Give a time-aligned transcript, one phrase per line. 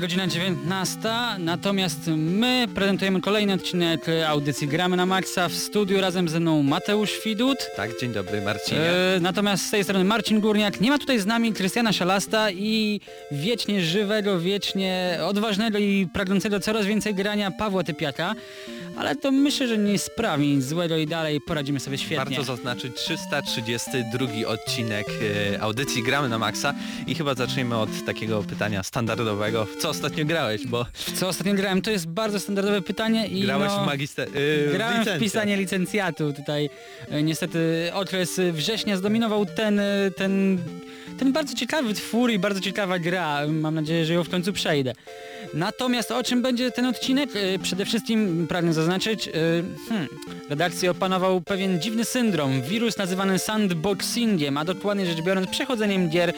[0.00, 0.98] Godzina 19,
[1.38, 7.24] natomiast my prezentujemy kolejny odcinek audycji Gramy na Maxa w studiu razem ze mną Mateusz
[7.24, 7.58] Widut.
[7.76, 8.80] Tak, dzień dobry Marcinie.
[8.80, 10.80] E, natomiast z tej strony Marcin Górniak.
[10.80, 13.00] Nie ma tutaj z nami Krystiana Szalasta i
[13.32, 18.34] wiecznie żywego, wiecznie odważnego i pragnącego coraz więcej grania Pawła Typiaka.
[18.96, 22.16] Ale to myślę, że nie sprawi nic złego i dalej poradzimy sobie świetnie.
[22.36, 25.06] Warto zaznaczyć 332 odcinek
[25.54, 26.74] e, audycji Gramy na Maxa
[27.06, 29.64] i chyba zaczniemy od takiego pytania standardowego.
[29.64, 30.66] W co ostatnio grałeś?
[30.66, 31.82] Bo W co ostatnio grałem?
[31.82, 33.82] To jest bardzo standardowe pytanie i grałeś no...
[33.82, 34.28] w magister...
[34.34, 36.70] Yy, Grałem w pisanie licencjatu tutaj.
[37.10, 40.58] E, Niestety okres września zdominował ten, e, ten,
[41.18, 43.46] ten bardzo ciekawy twór i bardzo ciekawa gra.
[43.48, 44.92] Mam nadzieję, że ją w końcu przejdę.
[45.54, 47.30] Natomiast o czym będzie ten odcinek?
[47.36, 49.32] E, Przede wszystkim pragnę zaznaczyć, e,
[49.88, 50.08] hmm,
[50.50, 52.62] redakcję opanował pewien dziwny syndrom.
[52.62, 56.32] Wirus nazywany sandboxingiem, a dokładnie rzecz biorąc przechodzeniem gier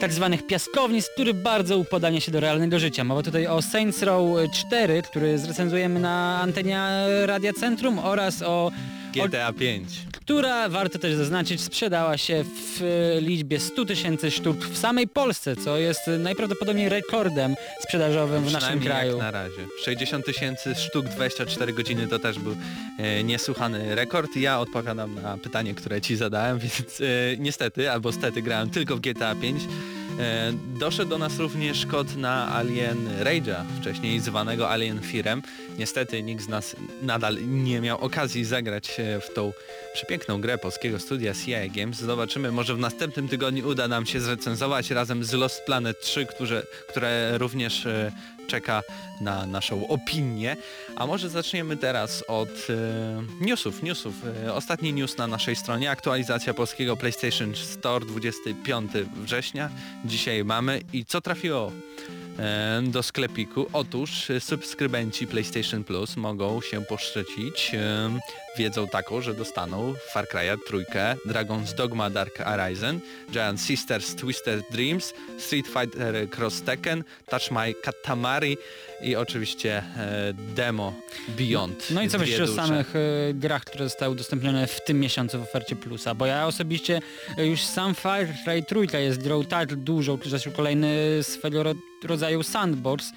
[0.00, 3.04] tak zwanych piaskownic, który bardzo upodanie się do realnego życia.
[3.04, 6.80] Mowa tutaj o Saints Row 4, który zrecenzujemy na antenie
[7.26, 8.70] Radia Centrum oraz o
[9.14, 9.88] GTA 5.
[10.26, 15.56] która, warto też zaznaczyć, sprzedała się w e, liczbie 100 tysięcy sztuk w samej Polsce,
[15.56, 19.10] co jest najprawdopodobniej rekordem sprzedażowym w naszym kraju.
[19.10, 19.66] jak na razie.
[19.84, 22.56] 60 tysięcy sztuk 24 godziny to też był
[22.98, 24.36] e, niesłychany rekord.
[24.36, 27.04] Ja odpowiadam na pytanie, które ci zadałem, więc e,
[27.38, 29.62] niestety, albo stety grałem tylko w GTA 5.
[30.18, 35.42] E, doszedł do nas również kod na Alien Rage'a, wcześniej zwanego Alien Firem.
[35.78, 39.52] Niestety nikt z nas nadal nie miał okazji zagrać e, w tą
[39.94, 41.98] przepiękną grę polskiego studia CIA Games.
[41.98, 46.62] Zobaczymy, może w następnym tygodniu uda nam się zrecenzować razem z Lost Planet 3, które,
[46.88, 48.12] które również e,
[48.46, 48.82] czeka
[49.20, 50.56] na naszą opinię.
[50.96, 53.82] A może zaczniemy teraz od e, newsów.
[53.82, 54.14] newsów.
[54.44, 55.90] E, ostatni news na naszej stronie.
[55.90, 59.70] Aktualizacja polskiego PlayStation Store 25 września.
[60.04, 60.80] Dzisiaj mamy.
[60.92, 61.72] I co trafiło
[62.38, 63.66] e, do sklepiku?
[63.72, 70.58] Otóż e, subskrybenci PlayStation Plus mogą się poszczycić e, wiedzą taką, że dostaną Far Cry'a
[70.66, 73.00] trójkę, Dragon's Dogma Dark Arisen,
[73.32, 78.58] Giant Sisters Twisted Dreams, Street Fighter Cross Tekken, Touch My Katamari
[79.02, 80.94] i oczywiście e, demo
[81.28, 81.90] Beyond.
[81.90, 85.42] No i co myślisz o samych e, grach, które zostały udostępnione w tym miesiącu w
[85.42, 86.14] ofercie Plusa?
[86.14, 87.00] Bo ja osobiście
[87.38, 91.74] e, już sam Far Cry trójka jest grą tak dużą, zresztą kolejny swego ro
[92.04, 93.12] rodzaju sandbox,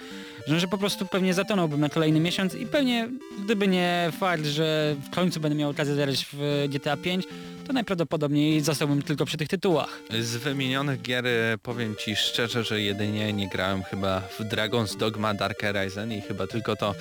[0.57, 3.09] że, po prostu pewnie zatonąłbym na kolejny miesiąc i pewnie
[3.43, 7.25] gdyby nie fakt, że w końcu będę miał okazję zagrać w GTA 5,
[7.69, 9.99] to najprawdopodobniej zostałbym tylko przy tych tytułach.
[10.19, 15.33] Z wymienionych gier e, powiem Ci szczerze, że jedynie nie grałem chyba w Dragon's Dogma
[15.33, 16.95] Dark Arisen i chyba tylko to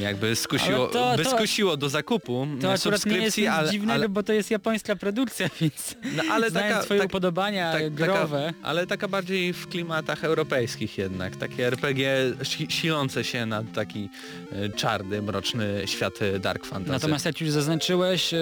[0.00, 4.08] jakby skusiło, to- by to- do zakupu To akurat nie jest subskrypcji, ale, dziwnego, ale,
[4.08, 8.46] bo to jest japońska produkcja, więc no, ale taka, twoje tak, upodobania tak, growe...
[8.46, 11.36] Taka, ale taka bardziej w klimatach europejskich jednak.
[11.36, 12.91] Takie RPG si
[13.22, 14.08] się na taki
[14.52, 16.92] e, czarny, mroczny świat e, Dark Fantasy.
[16.92, 18.38] Natomiast jak już zaznaczyłeś, e,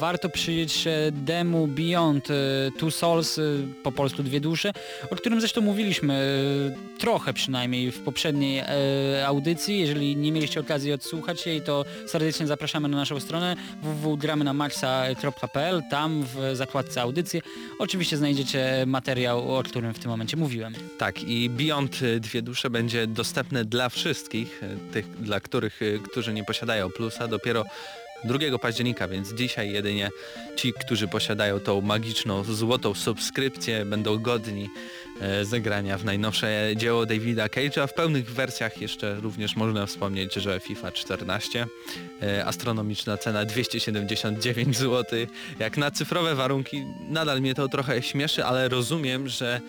[0.00, 2.28] warto przyjrzeć się demu Beyond
[2.78, 3.40] Two Souls,
[3.82, 4.72] po polsku Dwie Dusze,
[5.10, 6.14] o którym zresztą mówiliśmy
[6.98, 8.62] trochę przynajmniej w poprzedniej
[9.26, 9.78] audycji.
[9.78, 15.82] Jeżeli nie mieliście okazji odsłuchać jej, to serdecznie zapraszamy na naszą stronę www.gramynamaxa.pl.
[15.90, 17.40] Tam w zakładce audycje
[17.78, 20.74] oczywiście znajdziecie materiał, o którym w tym momencie mówiłem.
[20.98, 26.32] Tak i Beyond Dwie Dusze będzie dostępne dla wszystkich, y, tych dla których, y, którzy
[26.32, 27.64] nie posiadają plusa dopiero
[28.24, 30.10] 2 października, więc dzisiaj jedynie
[30.56, 34.68] ci, którzy posiadają tą magiczną, złotą subskrypcję będą godni e,
[35.42, 37.88] zagrania w najnowsze dzieło Davida Cage'a.
[37.88, 41.66] W pełnych wersjach jeszcze również można wspomnieć, że FIFA 14,
[42.22, 45.18] e, astronomiczna cena 279 zł.
[45.58, 49.60] Jak na cyfrowe warunki nadal mnie to trochę śmieszy, ale rozumiem, że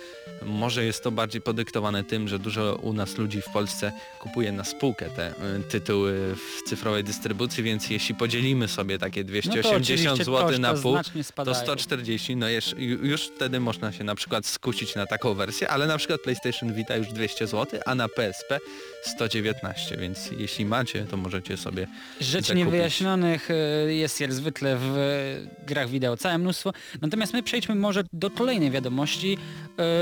[0.45, 4.63] może jest to bardziej podyktowane tym, że dużo u nas ludzi w Polsce kupuje na
[4.63, 10.11] spółkę te y, tytuły w cyfrowej dystrybucji, więc jeśli podzielimy sobie takie No to 280
[10.11, 11.57] oczywiście zł na pół, to spadają.
[11.57, 15.97] 140, no już, już wtedy można się na przykład skusić na taką wersję, ale na
[15.97, 18.59] przykład PlayStation Vita już 200 zł, a na PSP
[19.03, 21.87] 119, więc jeśli macie, to możecie sobie
[22.21, 22.65] Rzeczy zakupić.
[22.65, 23.53] niewyjaśnionych e,
[23.93, 26.73] jest jak zwykle w e, grach wideo całe mnóstwo.
[27.01, 29.37] Natomiast my przejdźmy może do kolejnej wiadomości.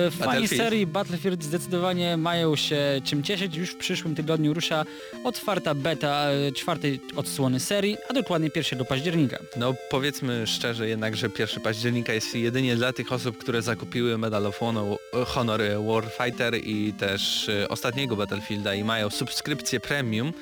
[0.07, 3.55] E, Fani serii Battlefield zdecydowanie mają się czym cieszyć.
[3.55, 4.85] Już w przyszłym tygodniu rusza
[5.23, 9.39] otwarta beta czwartej odsłony serii, a dokładnie 1 października.
[9.57, 14.45] No powiedzmy szczerze jednak, że 1 października jest jedynie dla tych osób, które zakupiły Medal
[14.45, 20.33] of Honor, Honor Warfighter i też e, ostatniego Battlefielda i mają subskrypcję premium,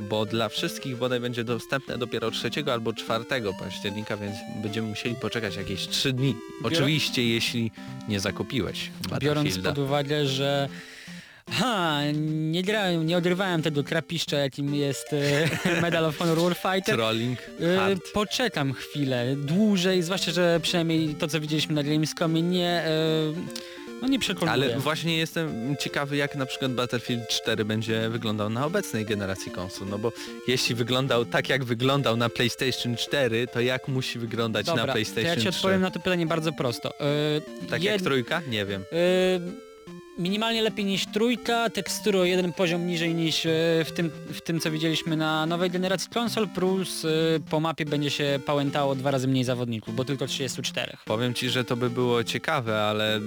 [0.00, 3.24] bo dla wszystkich bodaj będzie dostępne dopiero 3 albo 4
[3.60, 6.36] października, więc będziemy musieli poczekać jakieś 3 dni.
[6.64, 7.70] Oczywiście jeśli
[8.08, 8.90] nie zakupiłeś
[9.20, 10.68] Biorąc pod uwagę, że
[11.50, 15.12] Ha, nie grałem, nie odrywałem tego krapiszcza, jakim jest
[15.66, 16.94] e, Medal of Honor Warfighter.
[16.96, 18.12] Trolling E, hard.
[18.12, 22.92] Poczekam chwilę, dłużej, zwłaszcza, że przynajmniej to, co widzieliśmy na Gamescomie, nie, e,
[24.02, 24.52] no nie przekonuje.
[24.52, 29.88] Ale właśnie jestem ciekawy, jak na przykład Battlefield 4 będzie wyglądał na obecnej generacji konsol,
[29.88, 30.12] no bo
[30.48, 35.24] jeśli wyglądał tak, jak wyglądał na PlayStation 4, to jak musi wyglądać Dobra, na PlayStation
[35.30, 35.48] ja ci 3?
[35.48, 37.00] odpowiem na to pytanie bardzo prosto.
[37.00, 37.04] E,
[37.70, 38.42] Tak jed- jak trójka?
[38.48, 38.82] Nie wiem.
[38.92, 39.67] e,
[40.18, 43.50] Minimalnie lepiej niż trójka, tekstury o jeden poziom niżej niż e,
[43.84, 47.08] w tym, w tym co widzieliśmy na nowej generacji konsol, plus e,
[47.50, 50.96] po mapie będzie się pałętało dwa razy mniej zawodników, bo tylko 34.
[51.04, 53.20] Powiem ci, że to by było ciekawe, ale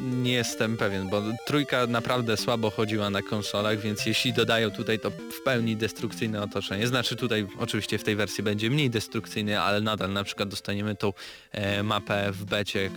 [0.00, 5.10] nie jestem pewien, bo trójka naprawdę słabo chodziła na konsolach, więc jeśli dodają tutaj to
[5.10, 10.12] w pełni destrukcyjne otoczenie, znaczy tutaj oczywiście w tej wersji będzie mniej destrukcyjny, ale nadal
[10.12, 11.12] na przykład dostaniemy tą
[11.52, 12.90] e, mapę w becie,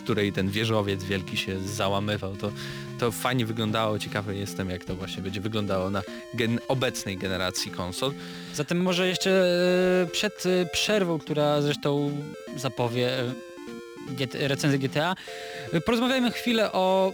[0.00, 2.52] w której ten wieżowiec wielki się załamywał, to,
[2.98, 6.02] to fajnie wyglądało, ciekawy jestem jak to właśnie będzie wyglądało na
[6.34, 8.12] gen obecnej generacji konsol.
[8.54, 12.10] Zatem może jeszcze e, przed e, przerwą, która zresztą
[12.56, 15.16] zapowie e, recenzję GTA,
[15.84, 17.12] porozmawiajmy chwilę o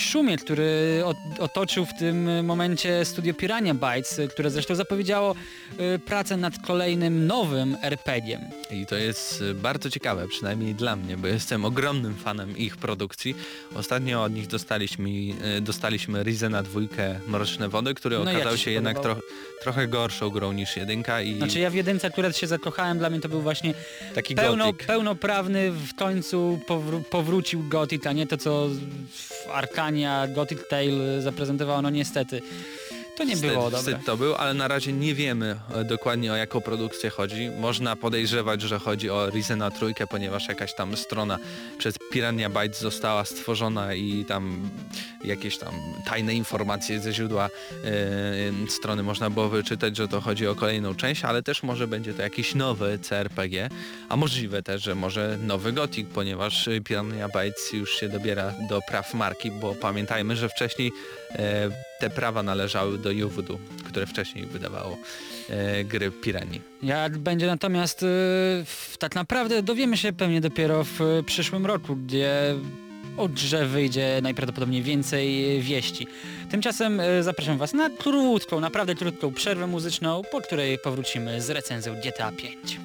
[0.00, 5.34] szumie, który ot- otoczył w tym momencie studio Pirania Bytes, które zresztą zapowiedziało
[5.78, 8.40] e, pracę nad kolejnym nowym RPG-iem.
[8.70, 13.34] I to jest y, bardzo ciekawe, przynajmniej dla mnie, bo jestem ogromnym fanem ich produkcji.
[13.74, 18.70] Ostatnio od nich dostaliśmy, y, dostaliśmy Rizena dwójkę Mroczne Wody, który No okazał się się
[18.70, 19.16] jednak tro,
[19.62, 23.20] trochę gorszą grą niż jedynka i Znaczy ja w jedynce akurat się zakochałem, dla mnie
[23.20, 23.74] to był właśnie
[24.14, 28.68] taki pełno, pełnoprawny, w końcu powró- powrócił Gothic, a nie to co
[29.10, 29.50] w
[29.84, 32.42] Arkania Gothic Tale zaprezentowało, no niestety.
[33.16, 33.78] To nie Wstyd, było dobre.
[33.78, 37.50] wstyd to był, ale na razie nie wiemy e, dokładnie o jaką produkcję chodzi.
[37.60, 41.38] Można podejrzewać, że chodzi o Rizena trójkę, ponieważ jakaś tam strona
[41.78, 44.70] przez Pirania Bytes została stworzona i tam
[45.24, 45.74] jakieś tam
[46.06, 47.50] tajne informacje ze źródła
[47.84, 52.14] e, strony można było wyczytać, że to chodzi o kolejną część, ale też może będzie
[52.14, 53.68] to jakiś nowy CRPG,
[54.08, 59.14] a możliwe też, że może nowy Gothic, ponieważ Pirania Bytes już się dobiera do praw
[59.14, 60.92] marki, bo pamiętajmy, że wcześniej
[62.00, 64.96] te prawa należały do Uvoodoo, które wcześniej wydawało
[65.50, 66.60] e, gry Piranii.
[66.82, 68.00] Jak będzie natomiast
[68.64, 72.54] w- tak naprawdę dowiemy się pewnie dopiero w przyszłym roku, gdzie
[73.16, 76.06] o grze wyjdzie najprawdopodobniej więcej wieści.
[76.50, 82.32] Tymczasem zapraszam Was na krótką, naprawdę krótką przerwę muzyczną, po której powrócimy z recenzją GTA
[82.32, 82.80] 5.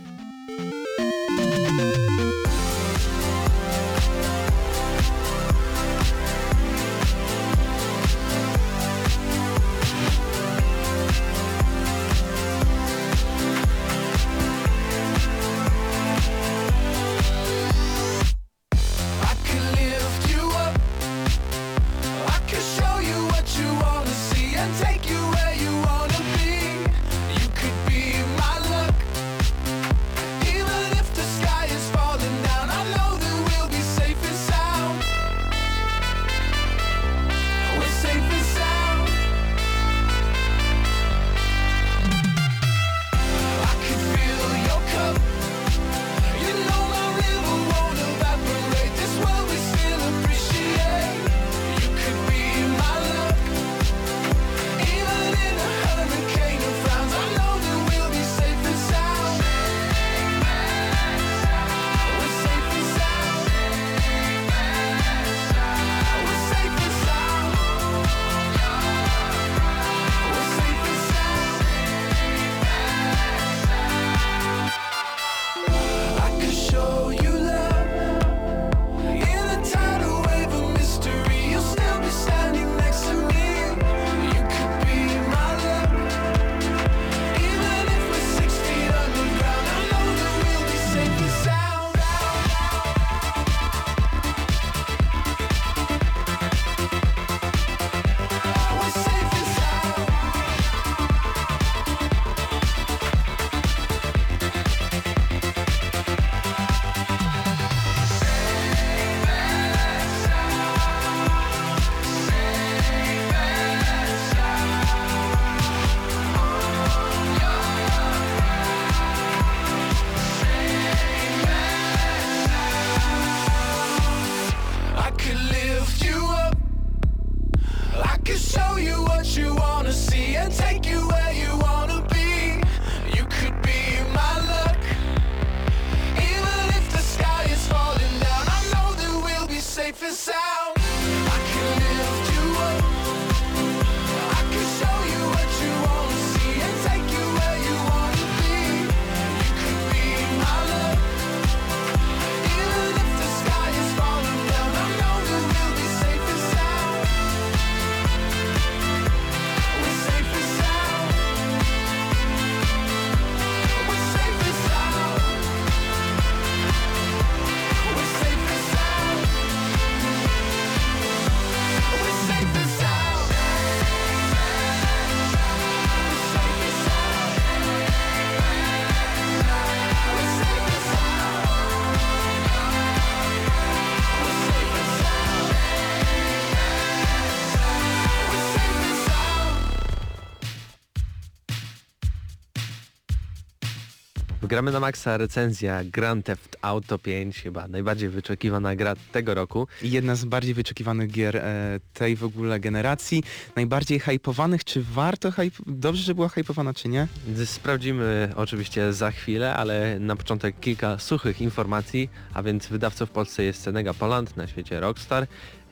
[194.49, 199.67] Gramy na maksa recenzja Grand Theft Auto 5, chyba najbardziej wyczekiwana gra tego roku.
[199.81, 203.23] Jedna z bardziej wyczekiwanych gier e, tej w ogóle generacji,
[203.55, 205.63] najbardziej hypowanych, czy warto hype...
[205.67, 207.07] Dobrze, że była hypowana, czy nie?
[207.45, 213.43] Sprawdzimy oczywiście za chwilę, ale na początek kilka suchych informacji, a więc wydawcą w Polsce
[213.43, 215.27] jest Senega Poland, na świecie Rockstar.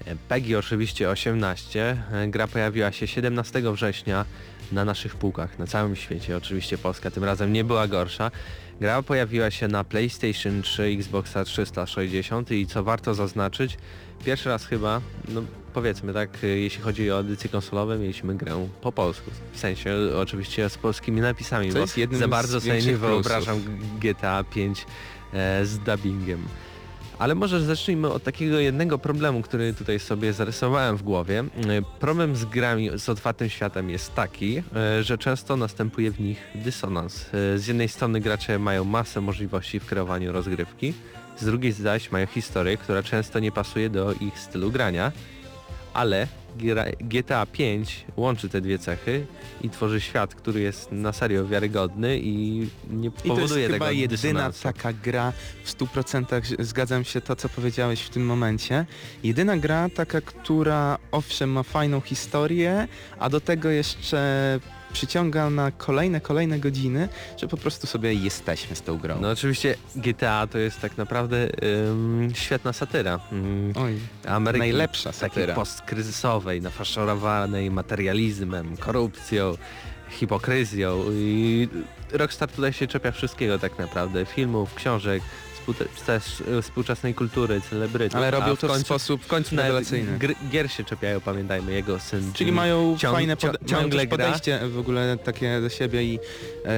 [0.05, 1.97] E, PEGI oczywiście 18.
[2.11, 4.25] E, Gra pojawiła się 17 września
[4.71, 6.37] na naszych półkach na całym świecie.
[6.37, 8.31] Oczywiście Polska tym razem nie była gorsza.
[8.81, 13.77] Gra pojawiła się na PlayStation 3, Xboxa 360 i co warto zaznaczyć,
[14.25, 15.41] pierwszy raz chyba, no
[15.73, 19.31] powiedzmy tak, y, jeśli chodzi o edycję konsolową, mieliśmy grę po polsku.
[19.53, 23.61] W sensie oczywiście z polskimi napisami, Co bo jest jednym za bardzo sobie nie wyobrażam
[24.01, 24.85] GTA 5
[25.33, 26.47] e, z dubbingiem.
[27.19, 31.39] Ale może zacznijmy od takiego jednego problemu, który tutaj sobie zarysowałem w głowie.
[31.39, 31.45] E,
[31.99, 37.25] Problem z grami z otwartym światem jest taki, e, że często następuje w nich dysonans.
[37.33, 40.93] E, Z jednej strony gracze mają masę możliwości w kreowaniu rozgrywki,
[41.37, 45.11] z drugiej zaś mają historię, która często nie pasuje do ich stylu grania,
[45.97, 46.27] ale
[46.99, 49.25] GTA 5 łączy te dwie cechy
[49.61, 53.85] i tworzy świat, który jest na serio wiarygodny i nie I to powoduje jest tego
[53.85, 58.85] chyba jedyna taka gra w 100% zgadzam się to, co powiedziałeś w tym momencie.
[59.23, 62.87] Jedyna gra taka, która owszem ma fajną historię,
[63.19, 64.59] a do tego jeszcze
[64.97, 69.17] przyciąga na kolejne, kolejne godziny, że po prostu sobie jesteśmy z tą grą.
[69.21, 71.47] No oczywiście GTA to jest tak naprawdę
[71.89, 73.19] ym, świetna satyra.
[73.31, 75.53] Ym, Oj, Ameryki najlepsza takiej satyra.
[75.55, 79.53] postkryzysowej, nafaszerowanej materializmem, korupcją,
[80.09, 81.67] hipokryzją i
[82.11, 85.23] Rockstar tutaj się czepia wszystkiego tak naprawdę, filmów, książek,
[86.05, 88.15] też e, współczesnej kultury, celebrytów.
[88.15, 90.17] Ale robią w to w końcu, sposób w końcu rewelacyjny.
[90.17, 92.33] gr, gier się czepiają, pamiętajmy, jego syn.
[92.33, 94.17] Czyli mają ciąg- fajne pod, mają ciągle gra.
[94.17, 96.19] podejście w ogóle takie do siebie i
[96.65, 96.69] e,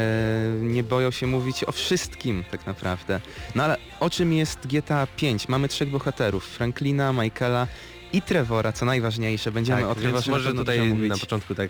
[0.62, 3.20] nie boją się mówić o wszystkim tak naprawdę.
[3.56, 5.48] No ale o czym jest GTA 5?
[5.48, 7.68] Mamy trzech bohaterów, Franklina, Michaela
[8.14, 9.52] i Trevora, co najważniejsze.
[9.52, 11.10] Będziemy o Tak, więc Trevorze może tutaj mówić.
[11.10, 11.70] na początku tak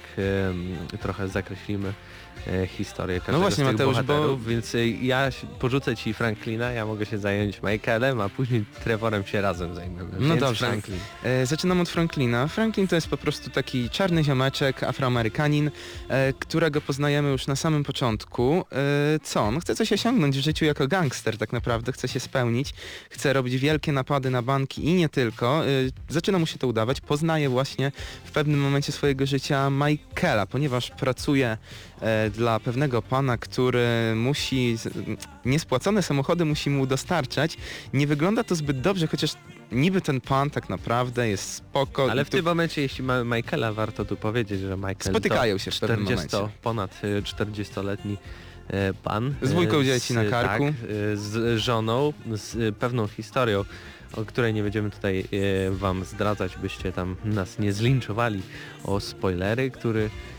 [1.01, 1.93] trochę zakreślimy
[2.67, 5.29] historię każdego No właśnie, z tych Mateusz, bo- więc e, ja
[5.59, 10.09] porzucę ci Franklina, ja mogę się zająć Michaelem, a później Trevorem się razem zajmiemy.
[10.19, 10.67] No więc dobrze.
[10.67, 10.97] Franklin.
[11.23, 12.47] E, Zaczynam od Franklina.
[12.47, 15.71] Franklin to jest po prostu taki czarny ziomeczek, afroamerykanin,
[16.09, 18.65] e, którego poznajemy już na samym początku.
[18.71, 19.41] E, Co?
[19.43, 22.73] On chce coś osiągnąć w życiu jako gangster tak naprawdę, chce się spełnić,
[23.09, 25.65] chce robić wielkie napady na banki i nie tylko.
[25.65, 25.69] E,
[26.09, 27.01] Zaczyna mu się to udawać.
[27.01, 27.91] Poznaje właśnie
[28.25, 31.57] w pewnym momencie swojego życia Michaela, ponieważ pracuje e,
[32.31, 34.77] dla pewnego pana, który musi
[35.45, 37.57] niespłacone samochody musi mu dostarczać.
[37.93, 39.31] Nie wygląda to zbyt dobrze, chociaż
[39.71, 42.11] niby ten pan tak naprawdę jest spoko.
[42.11, 45.71] Ale w tu tym momencie, jeśli mamy Michaela, warto tu powiedzieć, że Michael Spotykają się
[45.71, 46.57] w pewnym 40, momencie.
[46.61, 48.17] ponad e, 40-letni
[48.69, 49.35] e, pan.
[49.41, 50.65] Z dwójką e, dzieci na karku.
[50.65, 50.73] Tak,
[51.13, 53.65] e, z żoną, z e, pewną historią,
[54.13, 55.19] o której nie będziemy tutaj
[55.67, 58.41] e, wam zdradzać, byście tam nas nie zlinczowali
[58.83, 60.09] o spoilery, który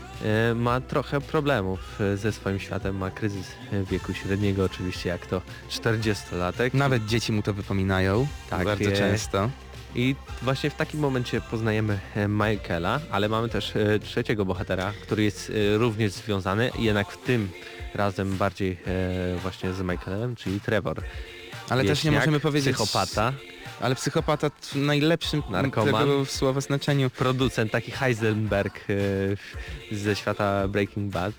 [0.55, 5.41] ma trochę problemów e, ze swoim światem, ma kryzys e, wieku średniego oczywiście, jak to
[5.69, 6.73] 40-latek.
[6.73, 9.49] Nawet dzieci mu to wypominają, Tak, bardzo e, często.
[9.95, 15.23] I właśnie w takim momencie poznajemy e, Michaela, ale mamy też e, trzeciego bohatera, który
[15.23, 17.49] jest e, również związany, jednak w tym
[17.93, 21.01] razem bardziej e, właśnie z Michaelem, czyli Trevor.
[21.69, 22.75] Ale też nie Wieśniak, możemy powiedzieć...
[22.75, 23.33] Psychopata,
[23.81, 25.93] Ale psychopata w najlepszym Narkoman.
[25.93, 27.09] tego słowa znaczeniu.
[27.09, 28.79] producent taki Heisenberg
[29.91, 31.33] e, ze świata Breaking Bad.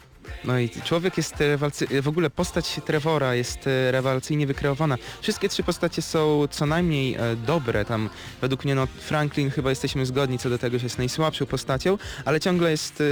[0.44, 2.02] No i człowiek jest rewalcy...
[2.02, 4.98] w ogóle postać Trevora jest e, rewelacyjnie wykreowana.
[5.20, 10.06] Wszystkie trzy postacie są co najmniej e, dobre, tam według mnie no Franklin chyba jesteśmy
[10.06, 13.04] zgodni co do tego, że jest najsłabszą postacią, ale ciągle jest e,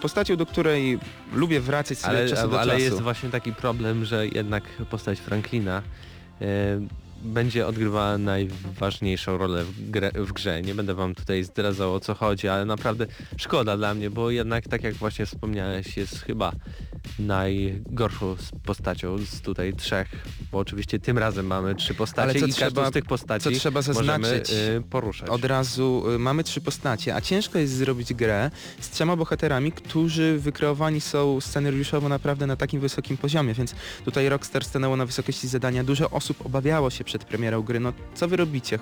[0.00, 0.98] postacią, do której
[1.32, 2.84] lubię wracać od Ale, czasu do ale czasu.
[2.84, 5.82] jest właśnie taki problem, że jednak postać Franklina
[6.40, 6.46] e,
[7.22, 10.62] będzie odgrywała najważniejszą rolę w, grę, w grze.
[10.62, 13.06] Nie będę wam tutaj zdradzał o co chodzi, ale naprawdę
[13.36, 16.52] szkoda dla mnie, bo jednak tak jak właśnie wspomniałeś, jest chyba
[17.18, 20.08] najgorszą postacią z tutaj trzech,
[20.52, 23.50] bo oczywiście tym razem mamy trzy postacie Ale co i trzeba- z tych postaci co
[23.50, 25.28] trzeba zaznaczyć, możemy e, poruszać.
[25.28, 30.38] Od razu y, mamy trzy postacie, a ciężko jest zrobić grę z trzema bohaterami, którzy
[30.38, 35.84] wykreowani są scenariuszowo naprawdę na takim wysokim poziomie, więc tutaj Rockstar stanęło na wysokości zadania.
[35.84, 37.80] Dużo osób obawiało się przed premierą gry.
[37.80, 38.78] No co wy robicie?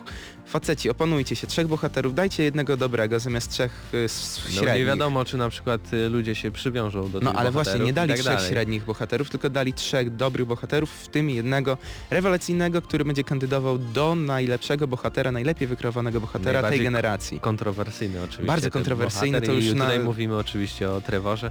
[0.46, 1.46] Faceci, opanujcie się.
[1.46, 4.74] Trzech bohaterów, dajcie jednego dobrego zamiast trzech y, s- No średnich.
[4.78, 7.92] nie wiadomo, czy na przykład y, ludzie się przywiążą do No tych ale właśnie, nie
[7.92, 8.50] dali tak trzech dalej.
[8.50, 11.78] średnich bohaterów, tylko dali trzech dobrych bohaterów, w tym jednego
[12.10, 17.40] rewelacyjnego, który będzie kandydował do najlepszego bohatera, najlepiej wykreowanego bohatera tej generacji.
[17.40, 18.46] Kontrowersyjny oczywiście.
[18.46, 21.50] Bardzo kontrowersyjny, to już i na- tutaj mówimy oczywiście o Trevorze.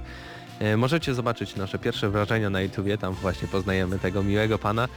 [0.60, 4.88] E, Możecie zobaczyć nasze pierwsze wrażenia na YouTubie, tam właśnie poznajemy tego miłego pana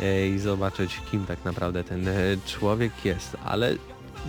[0.00, 2.12] e, i zobaczyć kim tak naprawdę ten e,
[2.46, 3.74] człowiek jest, ale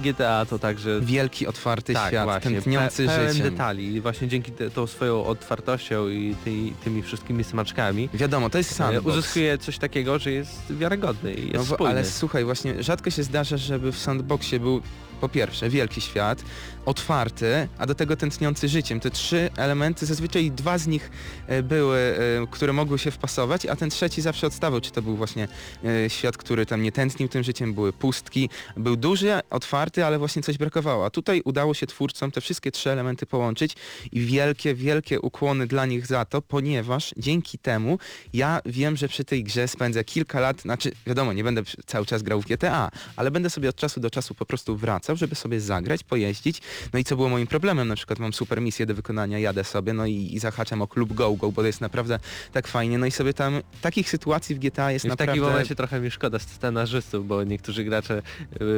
[0.03, 3.51] GTA to także Wielki, otwarty tak, świat, właśnie, tętniący pe- pełen życiem.
[3.51, 6.51] detali i właśnie dzięki te, tą swoją otwartością i ty,
[6.83, 9.17] tymi wszystkimi smaczkami Wiadomo, to jest sandbox.
[9.17, 13.23] uzyskuje coś takiego, że jest wiarygodny i jest No bo, ale słuchaj, właśnie rzadko się
[13.23, 14.81] zdarza, żeby w sandboxie był
[15.21, 16.43] po pierwsze wielki świat,
[16.87, 18.99] otwarty, a do tego tętniący życiem.
[18.99, 21.11] Te trzy elementy, zazwyczaj dwa z nich
[21.47, 25.15] e, były, e, które mogły się wpasować, a ten trzeci zawsze odstawał, czy to był
[25.15, 25.47] właśnie
[25.85, 30.41] e, świat, który tam nie tętnił tym życiem, były pustki, był duży, otwarty, ale właśnie
[30.41, 31.05] coś brakowało.
[31.05, 33.75] A tutaj udało się twórcom te wszystkie trzy elementy połączyć
[34.11, 37.99] i wielkie, wielkie ukłony dla nich za to, ponieważ dzięki temu
[38.33, 42.23] ja wiem, że przy tej grze spędzę kilka lat, znaczy wiadomo, nie będę cały czas
[42.23, 45.61] grał w GTA, ale będę sobie od czasu do czasu po prostu wracał, żeby sobie
[45.61, 46.61] zagrać, pojeździć.
[46.93, 49.93] No i co było moim problemem, na przykład mam super misję do wykonania, jadę sobie,
[49.93, 52.19] no i, i zahaczam o klub Go Go, bo to jest naprawdę
[52.51, 55.31] tak fajnie, no i sobie tam takich sytuacji w GTA jest I w naprawdę...
[55.31, 58.21] takim momencie trochę mi szkoda scenarzystów, bo niektórzy gracze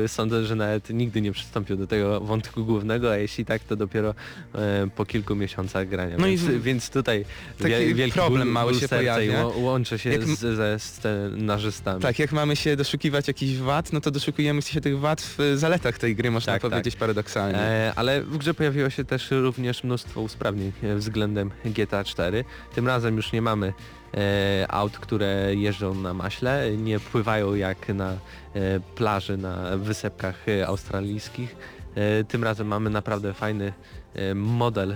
[0.04, 3.76] y, sądzę, że nawet nigdy nie przystąpią do tego wątku głównego, a jeśli tak, to
[3.76, 4.16] dopiero
[4.56, 6.16] e, po kilku miesiącach grania.
[6.20, 7.26] No i więc, w- więc tutaj
[7.58, 9.46] taki wie, wielki problem ból, mały ból się i pojawia.
[9.46, 12.02] łączę się Jak z, ze scenarzystami.
[12.02, 15.98] Tak, jak mamy się doszukiwać jakichś wad, no to doszukujemy się tych wad w zaletach
[15.98, 16.72] tej gry, można Tak, tak.
[16.72, 17.60] powiedzieć paradoksalnie.
[17.60, 22.44] E, ale w grze pojawiło się też również mnóstwo usprawnień e, względem GTA 4.
[22.76, 23.74] Tym razem już nie mamy
[24.14, 28.18] e, aut, które jeżdżą na maśle, nie pływają jak na e,
[28.96, 31.56] plaży na wysepkach australijskich.
[32.28, 33.74] Tym razem mamy naprawdę fajny
[34.36, 34.96] model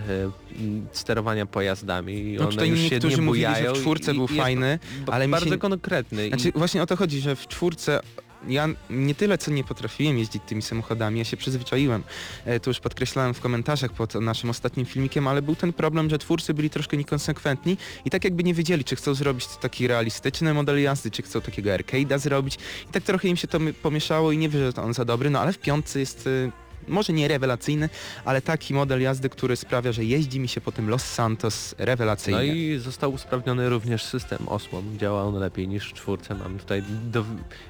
[0.91, 2.36] sterowania pojazdami.
[2.38, 4.79] No one tutaj już się nie mówili, że w czwórce był fajny,
[5.12, 6.27] ale mi bardzo się- konkretny.
[6.27, 7.99] Znaczy właśnie o to chodzi, że w czwórce
[8.47, 12.03] ja nie tyle co nie potrafiłem jeździć tymi samochodami, ja się przyzwyczaiłem.
[12.45, 16.17] E, To już podkreślałem w komentarzach pod naszym ostatnim filmikiem, ale był ten problem, że
[16.17, 20.82] twórcy byli troszkę niekonsekwentni i tak jakby nie wiedzieli, czy chcą zrobić taki realistyczny model
[20.82, 22.56] jazdy, czy chcą takiego arcade'a zrobić.
[22.89, 25.29] I tak trochę im się to pomieszało i nie wiem, że to on za dobry,
[25.29, 27.89] no ale w piątce jest e, może nie rewelacyjny,
[28.26, 32.39] ale taki model jazdy, który sprawia, że jeździ mi się po tym Los Santos rewelacyjnie.
[32.48, 34.98] No i został usprawniony również system osłon.
[34.98, 36.36] Działa on lepiej niż w czwórce.
[36.36, 37.26] Mamy tutaj do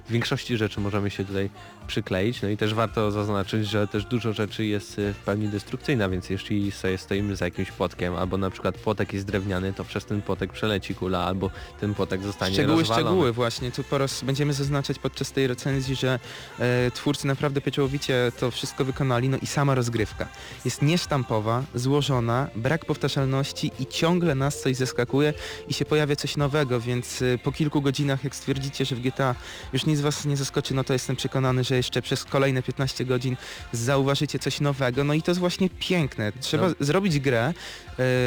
[0.10, 1.50] większości rzeczy możemy się tutaj
[1.88, 2.42] przykleić.
[2.42, 6.30] No i też warto zaznaczyć, że też dużo rzeczy jest y, w pełni destrukcyjna, więc
[6.30, 10.22] jeśli sobie stoimy za jakimś płotkiem, albo na przykład płotek jest drewniany, to przez ten
[10.22, 11.50] płotek przeleci kula, albo
[11.82, 13.06] ten płotek zostanie Szczegóły, rozwalony.
[13.06, 13.72] szczegóły właśnie.
[13.72, 16.20] Tu po raz będziemy zaznaczać podczas tej recenzji, że
[16.60, 20.28] e, twórcy naprawdę pieczołowicie to wszystko wykonali, no i sama rozgrywka.
[20.66, 25.34] Jest niesztampowa, złożona, brak powtarzalności i ciągle nas coś zaskakuje
[25.68, 29.36] i się pojawia coś nowego, więc e, po kilku godzinach, jak stwierdzicie, że w GTA
[29.74, 33.38] już nic was nie zaskoczy, no to jestem przekonany, że jeszcze przez kolejne 15 godzin
[33.72, 36.32] zauważycie coś nowego, no i to jest właśnie piękne.
[36.40, 36.74] Trzeba No.
[36.80, 37.54] zrobić grę,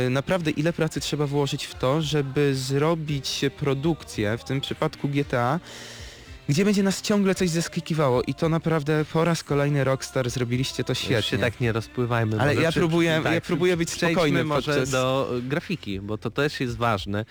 [0.07, 5.61] e, naprawdę ile pracy trzeba włożyć w to, żeby zrobić produkcję, w tym przypadku GTA,
[6.49, 10.91] gdzie będzie nas ciągle coś zaskakiwało i to naprawdę po raz kolejny Rockstar zrobiliście to
[10.93, 11.39] Już się świetnie.
[11.39, 12.41] tak nie rozpływajmy.
[12.41, 16.31] Ale ja przy- próbuję- tak, ja próbuję być spokojny może podczas- do grafiki, bo to
[16.31, 17.25] też jest ważne,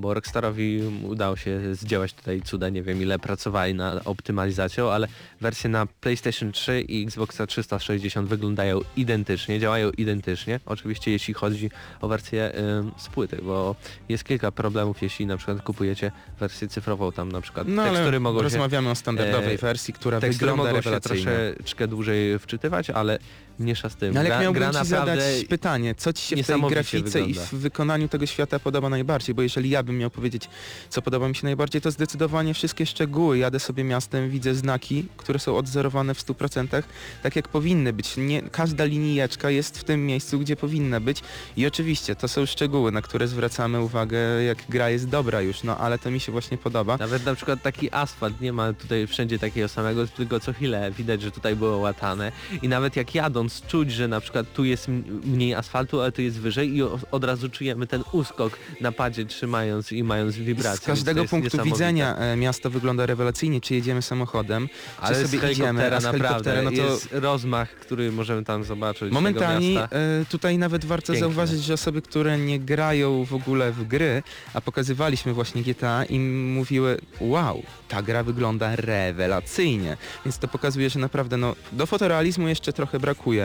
[0.00, 5.08] bo Rockstarowi udało się zdziałać tutaj cuda, nie wiem ile pracowali nad optymalizacją, ale
[5.40, 12.08] wersje na PlayStation 3 i Xboxa 360 wyglądają identycznie, działają identycznie, oczywiście jeśli chodzi o
[12.08, 12.52] wersję
[12.98, 13.76] y, z płyty, bo
[14.08, 17.68] jest kilka problemów, jeśli na przykład kupujecie wersję cyfrową, tam na przykład.
[17.68, 21.88] No tekstury ale mogą się rozmawiamy o standardowej e, wersji, która wygląda mogą się troszeczkę
[21.88, 23.18] dłużej wczytywać, ale
[23.60, 24.14] mniejsza z tym.
[24.14, 27.20] No ale jak gra, miałbym gra ci zadać pytanie, co ci się w tej grafice
[27.20, 29.34] i w wykonaniu tego świata podoba najbardziej?
[29.34, 30.48] Bo jeżeli ja bym miał powiedzieć,
[30.88, 33.38] co podoba mi się najbardziej, to zdecydowanie wszystkie szczegóły.
[33.38, 36.82] Jadę sobie miastem, widzę znaki, które są odzorowane w 100%,
[37.22, 38.16] tak jak powinny być.
[38.16, 41.22] Nie, każda linijeczka jest w tym miejscu, gdzie powinna być.
[41.56, 45.78] I oczywiście, to są szczegóły, na które zwracamy uwagę, jak gra jest dobra już, no
[45.78, 46.96] ale to mi się właśnie podoba.
[46.96, 51.22] Nawet na przykład taki asfalt, nie ma tutaj wszędzie takiego samego, tylko co chwilę widać,
[51.22, 54.88] że tutaj było łatane i nawet jak jadąc czuć, że na przykład tu jest
[55.24, 59.92] mniej asfaltu, ale tu jest wyżej i od razu czujemy ten uskok na padzie trzymając
[59.92, 60.80] i mając wibrację.
[60.82, 65.52] Z każdego punktu widzenia e, miasto wygląda rewelacyjnie, czy jedziemy samochodem, ale czy z sobie
[65.52, 69.88] idziemy, helikoptera a z naprawdę no to jest rozmach, który możemy tam zobaczyć Momentami e,
[70.30, 71.20] tutaj nawet warto Piękne.
[71.20, 74.22] zauważyć, że osoby, które nie grają w ogóle w gry,
[74.54, 79.96] a pokazywaliśmy właśnie GTA im mówiły wow, ta gra wygląda rewelacyjnie.
[80.24, 83.39] Więc to pokazuje, że naprawdę no, do fotorealizmu jeszcze trochę brakuje,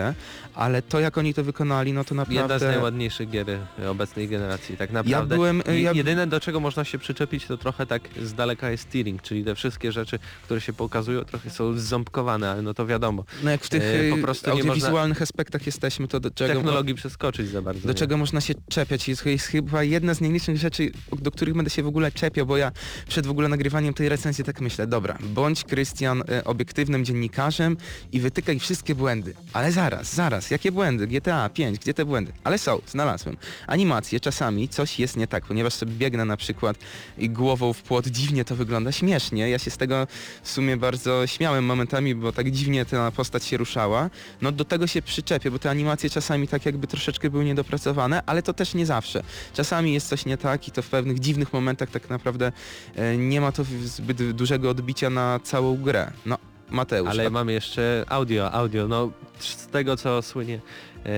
[0.54, 2.66] ale to jak oni to wykonali, no to Jedna z naprawdę...
[2.66, 3.46] najładniejszych gier
[3.88, 5.34] obecnej generacji, tak naprawdę.
[5.34, 8.82] Ja byłem, ja Jedyne do czego można się przyczepić to trochę tak z daleka jest
[8.82, 13.24] steering, czyli te wszystkie rzeczy, które się pokazują trochę są ząbkowane, ale no to wiadomo.
[13.42, 16.54] No jak w tych E, po prostu audiowizualnych aspektach jesteśmy, to do czego...
[16.54, 17.82] Technologii przeskoczyć za bardzo.
[17.82, 17.94] Do nie.
[17.94, 19.08] czego można się czepiać?
[19.08, 22.56] Jest, jest chyba jedna z nielicznych rzeczy, do których będę się w ogóle czepiał, bo
[22.56, 22.72] ja
[23.08, 27.76] przed w ogóle nagrywaniem tej recenzji tak myślę, dobra, bądź Krystian e, obiektywnym dziennikarzem
[28.12, 29.34] i wytykaj wszystkie błędy.
[29.52, 31.06] Ale zaraz, zaraz, jakie błędy?
[31.06, 32.32] GTA 5, gdzie te błędy?
[32.44, 33.36] Ale są, znalazłem.
[33.66, 36.76] Animacje, czasami coś jest nie tak, ponieważ sobie biegnę na przykład
[37.18, 39.50] i głową w płot, dziwnie to wygląda, śmiesznie.
[39.50, 40.06] Ja się z tego
[40.42, 44.10] w sumie bardzo śmiałem momentami, bo tak dziwnie ta postać się ruszała.
[44.42, 48.42] No do tego się przyczepię, bo te animacje czasami tak jakby troszeczkę były niedopracowane, ale
[48.42, 49.22] to też nie zawsze.
[49.54, 52.52] Czasami jest coś nie tak i to w pewnych dziwnych momentach tak naprawdę
[52.96, 56.12] e, nie ma to zbyt dużego odbicia na całą grę.
[56.26, 56.38] No,
[56.70, 57.10] Mateusz.
[57.10, 60.60] Ale a- mamy jeszcze audio, audio, no z tego co słynie
[61.06, 61.10] e,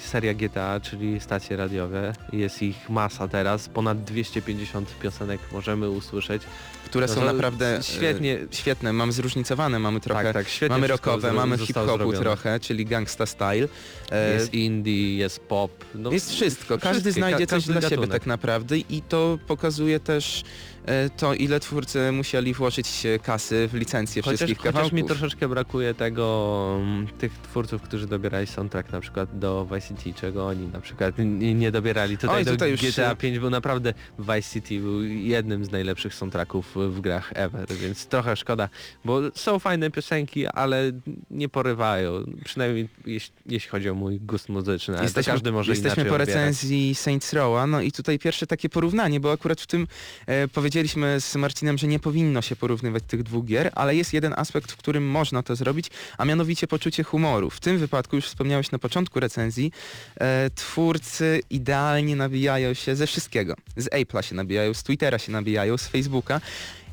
[0.00, 6.42] seria GTA, czyli stacje radiowe, jest ich masa teraz, ponad 250 piosenek możemy usłyszeć.
[6.90, 8.92] Które no są naprawdę e, świetnie- świetne.
[8.92, 13.68] Mamy zróżnicowane, mamy trochę, tak, tak, świetnie mamy rockowe, mamy hip-hopu trochę, czyli gangsta style.
[14.10, 15.70] E, Jest indie, jest pop.
[15.94, 18.10] No, Jest wszystko, każdy znajdzie ka- coś każdy dla siebie gatunek.
[18.20, 20.42] tak naprawdę i to pokazuje też
[20.86, 22.88] e, to, ile twórcy musieli włożyć
[23.22, 24.92] kasy w licencję Chociaż, wszystkich chociaż kawałków.
[24.92, 30.20] mi troszeczkę brakuje tego, mm, tych twórców, którzy dobierali soundtrack na przykład do Vice City,
[30.20, 31.14] czego oni na przykład
[31.54, 32.18] nie, dobierali.
[32.18, 35.70] Tutaj, Oj, do tutaj już GTA się- 5 był naprawdę, Vice City był jednym z
[35.70, 38.68] najlepszych soundtracków w grach ever, więc trochę szkoda,
[39.04, 40.92] bo są fajne piosenki, ale
[41.30, 46.04] nie porywają, przynajmniej jeśli, jeśli chodzi o mój gust muzyczny, ale to każdy może jesteśmy
[46.04, 49.86] po recenzji Saints Row'a, no i tutaj pierwsze takie porównanie, bo akurat w tym
[50.26, 54.34] e, powiedzieliśmy z Marcinem, że nie powinno się porównywać tych dwóch gier, ale jest jeden
[54.36, 57.50] aspekt, w którym można to zrobić, a mianowicie poczucie humoru.
[57.50, 59.72] W tym wypadku, już wspomniałeś na początku recenzji,
[60.20, 63.54] e, twórcy idealnie nabijają się ze wszystkiego.
[63.76, 66.40] Z Apple'a się nabijają, z Twittera się nabijają, z Facebooka.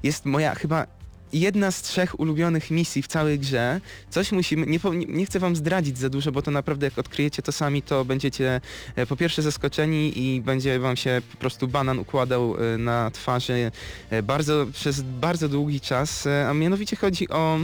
[0.04, 0.88] Jest moja chyba
[1.34, 3.82] jedna z trzech ulubionych misji w całej grze.
[4.10, 7.52] Coś musimy, nie, nie, chcę wam zdradzić za dużo, bo to naprawdę jak odkryjecie to
[7.52, 8.62] sami, to będziecie
[8.96, 13.72] e, po pierwsze zaskoczeni i będzie wam się po prostu banan układał e, na twarzy
[14.10, 17.60] e, bardzo, przez bardzo długi czas, a mianowicie chodzi o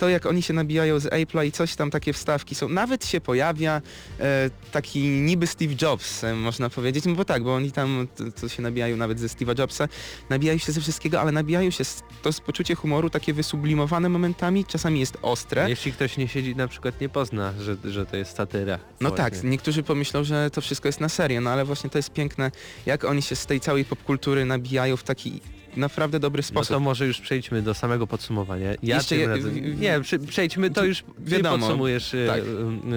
[0.00, 2.68] to jak oni się nabijają z Apple'a i coś tam takie wstawki są.
[2.68, 3.82] Nawet się pojawia
[4.20, 8.08] e, taki niby Steve Jobs, e, można powiedzieć, no bo tak, bo oni tam
[8.40, 9.88] to, się nabijają nawet ze Steve'a Jobsa,
[10.30, 14.64] nabijają się ze wszystkiego, ale nabijają się z, to z poczucie humoru takie wysublimowane momentami,
[14.64, 15.70] czasami jest ostre.
[15.70, 18.78] Jeśli ktoś nie siedzi, na przykład nie pozna, że, że to jest satyra.
[19.00, 19.24] No właśnie.
[19.24, 22.50] tak, niektórzy pomyślą, że to wszystko jest na serio, no ale właśnie to jest piękne,
[22.86, 25.40] jak oni się z tej całej popkultury nabijają w taki
[25.76, 26.68] naprawdę dobry No sposób.
[26.76, 28.70] to może już przejdźmy do samego podsumowania.
[28.82, 29.80] Ja Jeszcze je- razem...
[29.80, 32.36] Nie, przejdźmy, to już wiadomo, ty podsumujesz tak.
[32.36, 32.44] tak.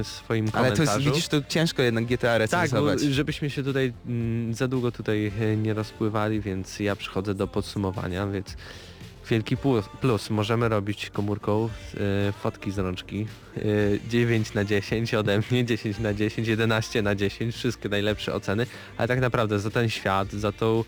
[0.03, 3.01] w swoim ale to jest, widzisz, to ciężko jednak GTA tak, recenzować.
[3.01, 8.27] żebyśmy się tutaj mm, za długo tutaj e, nie rozpływali, więc ja przychodzę do podsumowania,
[8.27, 8.55] więc
[9.29, 10.29] wielki plus, plus.
[10.29, 11.69] możemy robić komórką
[12.41, 13.25] fotki z rączki
[13.57, 13.61] e,
[14.09, 18.65] 9 na 10 ode mnie, 10 na 10, 11 na 10, wszystkie najlepsze oceny,
[18.97, 20.83] ale tak naprawdę za ten świat, za tą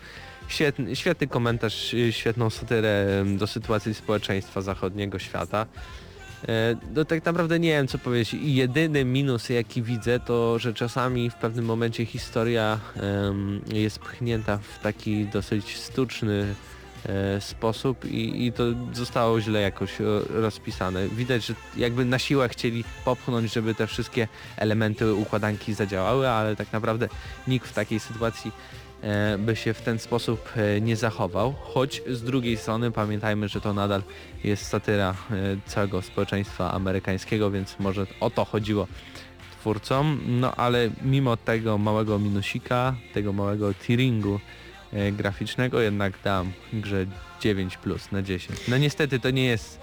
[0.48, 5.66] Świetny, świetny komentarz, y, świetną satyrę do sytuacji społeczeństwa zachodniego świata.
[6.48, 8.36] E, No tak naprawdę nie wiem co powiedzieć.
[8.42, 12.80] Jedyny minus jaki widzę to, że czasami w pewnym momencie historia
[13.72, 16.54] jest pchnięta w taki dosyć sztuczny
[17.06, 21.08] e, sposób i, i to zostało źle jakoś e, rozpisane.
[21.08, 26.72] Widać, że jakby na siłę chcieli popchnąć, żeby te wszystkie elementy układanki zadziałały, ale tak
[26.72, 27.08] naprawdę
[27.48, 28.52] nikt w takiej sytuacji
[29.38, 33.74] by się w ten sposób e, nie zachował, choć z drugiej strony pamiętajmy, że to
[33.74, 34.02] nadal
[34.44, 35.34] jest satyra e,
[35.66, 38.86] całego społeczeństwa amerykańskiego, więc może o to chodziło
[39.60, 44.40] twórcom, no ale mimo tego małego minusika, tego małego tearingu
[44.92, 47.06] e, graficznego jednak dam grze
[47.40, 48.68] 9 plus na 10.
[48.68, 49.80] No niestety to nie jest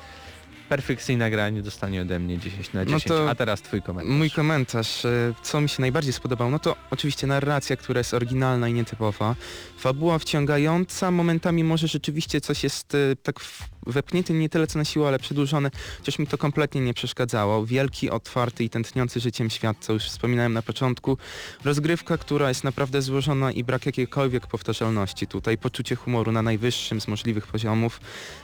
[0.78, 4.16] perfekcyjna gra, nie dostanie ode mnie 10 na No 10, to a teraz twój komentarz.
[4.18, 8.68] Mój komentarz, e, co mi się najbardziej spodobało, no to oczywiście narracja, która jest oryginalna
[8.68, 9.36] i nietypowa,
[9.78, 14.86] fabuła wciągająca, momentami może rzeczywiście coś jest e, tak w- wepchnięte nie tyle co na
[14.86, 17.66] siłę, ale przedłużone, chociaż mi to kompletnie nie przeszkadzało.
[17.66, 21.18] Wielki, otwarty i tętniący życiem świat, co już wspominałem na początku.
[21.66, 27.08] Rozgrywka, która jest naprawdę złożona i brak jakiejkolwiek powtarzalności tutaj, poczucie humoru na najwyższym z
[27.08, 28.02] możliwych poziomów.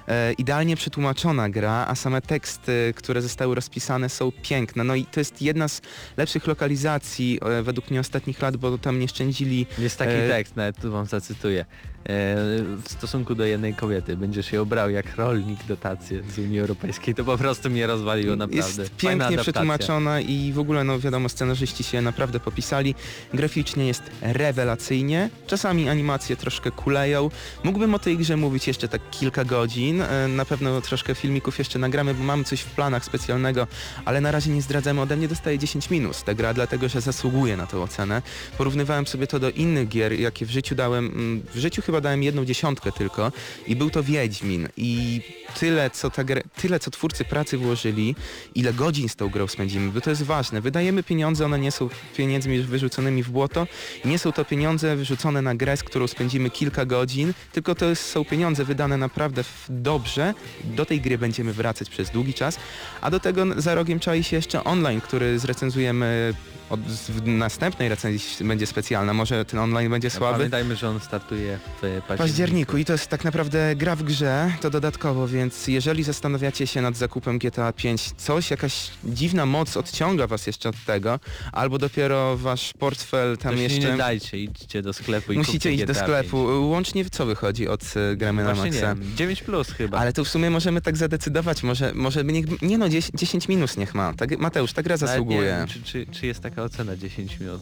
[0.07, 4.83] E, idealnie przetłumaczona gra, a same teksty, które zostały rozpisane są piękne.
[4.83, 5.81] No i to jest jedna z
[6.17, 10.55] lepszych lokalizacji e, według mnie ostatnich lat, bo tam nie szczędzili Jest taki e, tekst,
[10.55, 11.65] nawet tu wam zacytuję.
[12.05, 14.17] W stosunku do jednej kobiety.
[14.17, 17.15] Będziesz się obrał jak rolnik dotację z Unii Europejskiej.
[17.15, 18.81] To po prostu mnie rozwaliło naprawdę.
[18.81, 19.41] Jest pięknie adaptacja.
[19.43, 22.95] przetłumaczona i w ogóle, no wiadomo, scenarzyści się naprawdę popisali.
[23.33, 25.29] Graficznie jest rewelacyjnie.
[25.47, 27.29] Czasami animacje troszkę kuleją.
[27.63, 30.01] Mógłbym o tej grze mówić jeszcze tak kilka godzin.
[30.01, 33.67] E, Na pewno troszkę filmików jeszcze nagramy, bo mamy coś w planach specjalnego,
[34.05, 35.01] ale na razie nie zdradzamy.
[35.01, 38.21] Ode mnie dostaje 10 minus ta gra, dlatego że zasługuje na tę ocenę.
[38.57, 41.05] Porównywałem sobie to do innych gier, jakie w życiu dałem.
[41.05, 43.31] mm, W życiu chyba dałem jedną dziesiątkę tylko
[43.67, 44.69] i był to Wiedźmin.
[44.77, 45.21] I
[45.59, 48.15] tyle, co ta gra, tyle, co twórcy pracy włożyli,
[48.55, 50.61] ile godzin z tą grą spędzimy, bo to jest ważne.
[50.61, 53.67] Wydajemy pieniądze, one nie są pieniędzmi wyrzuconymi w błoto,
[54.05, 58.25] nie są to pieniądze wyrzucone na grę, z którą spędzimy kilka godzin, tylko to są
[58.25, 60.33] pieniądze wydane naprawdę dobrze.
[60.63, 62.59] Do tej gry będziemy wracać przez długi czas,
[63.01, 66.33] a do tego za rogiem czai się jeszcze online, który zrecenzujemy
[66.69, 70.37] od, w następnej recenzji będzie specjalna, może ten online będzie słaby.
[70.37, 72.17] Pamiętajmy, że on startuje w październiku.
[72.17, 76.81] październiku i to jest tak naprawdę gra w grze, to dodatkowo, więc jeżeli zastanawiacie się
[76.81, 81.19] nad zakupem GTA 5, coś, jakaś dziwna moc odciąga was jeszcze od tego,
[81.51, 83.91] albo dopiero wasz portfel tam To jeszcze...
[83.91, 86.47] nie dajcie, idźcie do sklepu i Musicie iść do GTA sklepu.
[86.47, 86.71] 5.
[86.71, 88.65] Łącznie co wychodzi od e, gramy na maksa?
[88.65, 89.97] nie wiem, 9 plus chyba.
[89.97, 93.77] Ale to w sumie możemy tak zadecydować, może, może niech, nie no, 10, 10 minus
[93.77, 94.13] niech ma.
[94.13, 95.41] Tak, Mateusz, ta gra zasługuje.
[95.41, 97.61] wiem, czy, czy, czy jest taka ocena 10 minut.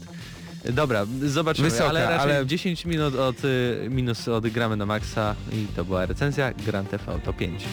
[0.73, 5.35] Dobra, zobaczymy, Wysoka, ale raczej ale- 10 minut od y, minus od gramy na maksa
[5.53, 7.63] i to była recenzja Grand Theft Auto 5.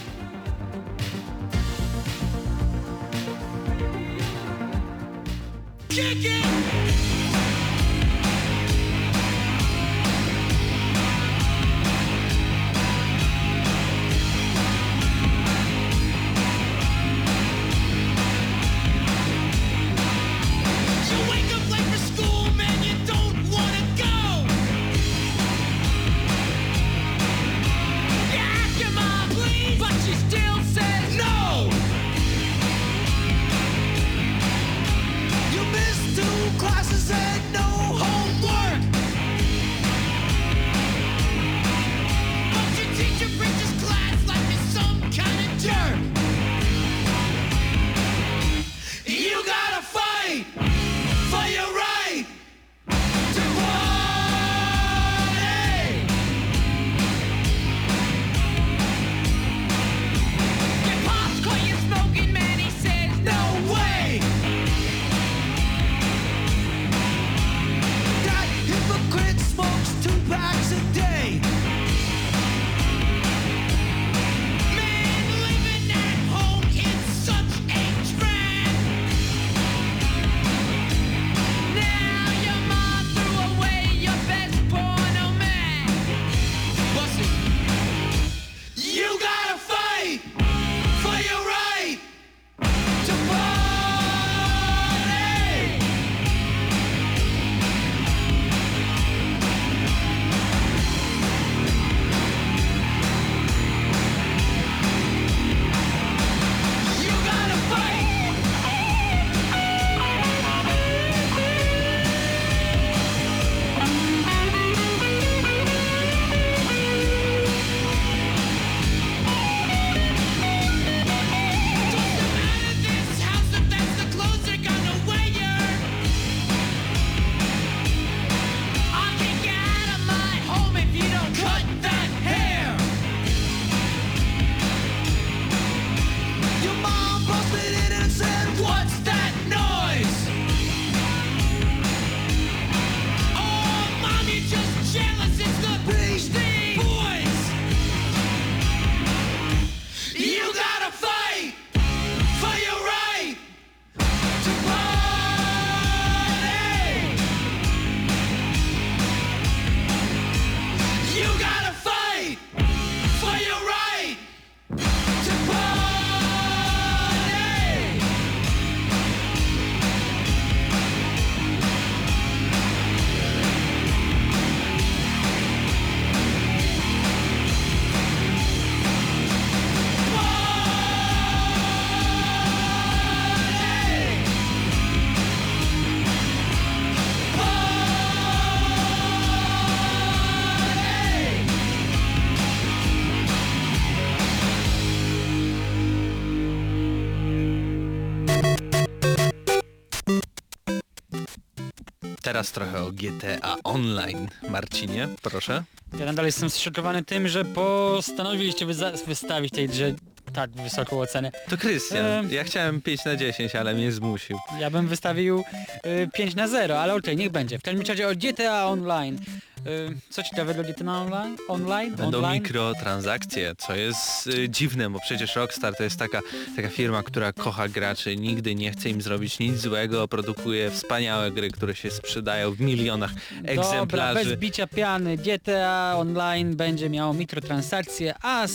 [202.25, 204.27] Teraz trochę o GTA Online.
[204.49, 205.63] Marcinie, proszę.
[205.99, 208.65] Ja nadal jestem zszokowany tym, że postanowiliście
[209.07, 209.93] wystawić tej grze
[210.33, 211.31] tak wysoką ocenę.
[211.49, 212.31] To Krystian.
[212.31, 214.37] Ja chciałem 5 na 10, ale mnie zmusił.
[214.59, 215.43] Ja bym wystawił
[215.85, 217.59] y, 5 na 0, ale okej, niech będzie.
[217.59, 219.19] W każdym razie o GTA Online.
[219.67, 221.37] Y, co ciekawego GTA Online?
[221.47, 221.95] Online?
[221.95, 222.43] Będą Online?
[222.43, 226.21] mikrotransakcje, co jest y, dziwne, bo przecież Rockstar to jest taka,
[226.55, 231.51] taka firma, która kocha graczy, nigdy nie chce im zrobić nic złego, produkuje wspaniałe gry,
[231.51, 234.29] które się sprzedają w milionach Dobra, egzemplarzy.
[234.29, 235.17] bez bicia piany.
[235.17, 238.47] GTA Online będzie miało mikrotransakcje, a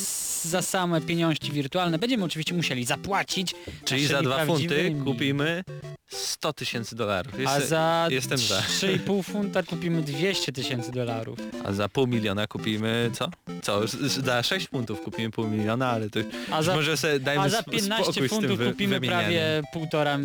[0.45, 3.55] za same pieniążki wirtualne będziemy oczywiście musieli zapłacić.
[3.85, 5.65] Czyli za dwa funty kupimy
[6.11, 7.33] 100 tysięcy dolarów.
[7.47, 8.61] A za jestem za.
[8.61, 11.39] 3,5 funta kupimy 200 tysięcy dolarów.
[11.65, 13.31] A za pół miliona kupimy co?
[13.63, 13.81] Co?
[14.25, 16.21] Za 6 funtów kupimy pół miliona, ale to
[16.51, 19.01] A za, może sobie dajmy a za sp- 15 spokój z tym funtów wy, kupimy
[19.01, 20.19] prawie półtora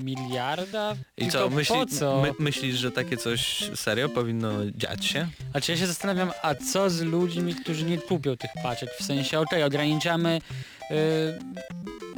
[0.00, 0.96] miliarda?
[1.16, 2.22] I Tylko co, myśli, co?
[2.22, 5.28] My, myślisz, że takie coś serio powinno dziać się?
[5.50, 8.88] Znaczy ja się zastanawiam, a co z ludźmi, którzy nie kupią tych paczek?
[9.00, 10.40] W sensie, okej, ograniczamy...
[10.90, 10.96] Yy,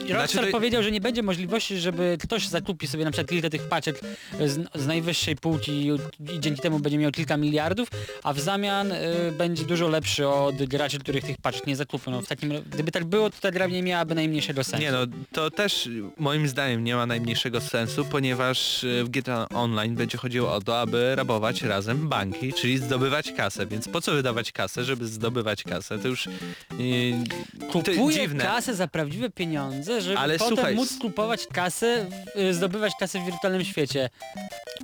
[0.08, 3.50] Rockstar Znaczy to- powiedział, że nie będzie możliwości, żeby ktoś zakupi sobie na przykład kilka
[3.50, 4.00] tych paczek
[4.46, 5.98] z, z najwyższej półki i,
[6.40, 7.88] dzięki temu będzie miał kilka miliardów,
[8.22, 8.96] a w zamian y,
[9.38, 12.10] będzie dużo lepszy od graczy, których tych paczek nie zakupią.
[12.10, 14.82] No, w takim, gdyby tak było, to ta gra nie miałaby najmniejszego sensu.
[14.82, 14.98] Nie no,
[15.32, 20.54] to też moim zdaniem nie ma najmniejszego sensu, ponieważ y, w GTA Online będzie chodziło
[20.54, 25.06] o to, aby rabować razem banki, czyli zdobywać kasę, więc po co wydawać kasę, żeby
[25.06, 25.98] zdobywać kasę?
[25.98, 26.32] To już yy,
[27.60, 28.44] to Kupuje dziwne.
[28.60, 32.06] Kasę za prawdziwe pieniądze, żeby Ale potem słuchaj, móc kupować kasę,
[32.52, 34.10] zdobywać kasę w wirtualnym świecie.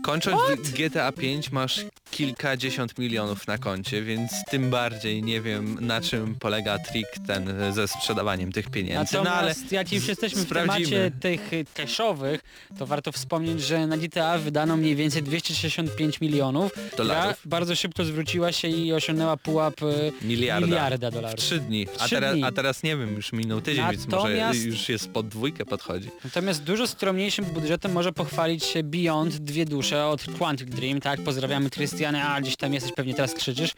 [0.05, 1.81] Kończąc GTA 5 masz
[2.17, 7.89] kilkadziesiąt milionów na koncie, więc tym bardziej nie wiem na czym polega trik ten ze
[7.89, 9.15] sprzedawaniem tych pieniędzy.
[9.15, 12.41] No ale Natomiast jak już jesteśmy w temacie tych y, cashowych,
[12.79, 16.73] to warto wspomnieć, że na GTA wydano mniej więcej 265 milionów.
[16.97, 17.37] Dolarów.
[17.45, 20.67] Bardzo szybko zwróciła się i osiągnęła pułap y, Miliarda.
[20.67, 21.41] miliarda w dolarów.
[21.41, 21.87] trzy dni.
[21.99, 22.45] A, dni.
[22.45, 26.09] a teraz nie wiem, już minął tydzień, więc może Natomiast- już jest pod dwójkę podchodzi.
[26.25, 31.21] Natomiast dużo skromniejszym budżetem może pochwalić się Beyond Dwie Dusze od Quantic Dream, tak?
[31.21, 31.71] Pozdrawiamy
[32.07, 33.73] Krystiany, a gdzieś tam jesteś, pewnie teraz krzyczysz.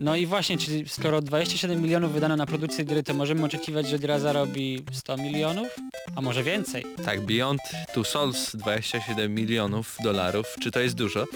[0.00, 3.98] No i właśnie, czyli skoro 27 milionów wydano na produkcję gry, to możemy oczekiwać, że
[3.98, 5.68] gra zarobi 100 milionów?
[6.16, 6.86] A może więcej?
[7.04, 7.60] Tak, Beyond
[7.94, 10.56] Two Souls 27 milionów dolarów.
[10.62, 11.26] Czy to jest dużo?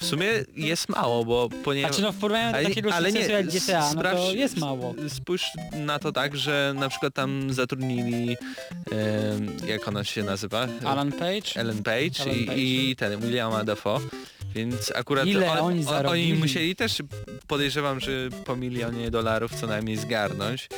[0.00, 0.26] W sumie
[0.56, 1.90] jest mało, bo ponieważ...
[1.90, 4.94] Znaczy no w porównaniu do Ale takiego ale nie, jak GTA, no to jest mało.
[5.08, 8.36] Spójrz na to tak, że na przykład tam zatrudnili,
[8.90, 10.68] em, jak ona się nazywa?
[10.84, 11.50] Alan Page?
[11.56, 12.58] Ellen Page, Ellen i, Page.
[12.58, 14.00] i ten Williama Dafoe.
[14.56, 17.02] Więc akurat Ile on, oni on, oni musieli też
[17.46, 18.10] podejrzewam, że
[18.44, 20.68] po milionie dolarów co najmniej zgarnąć.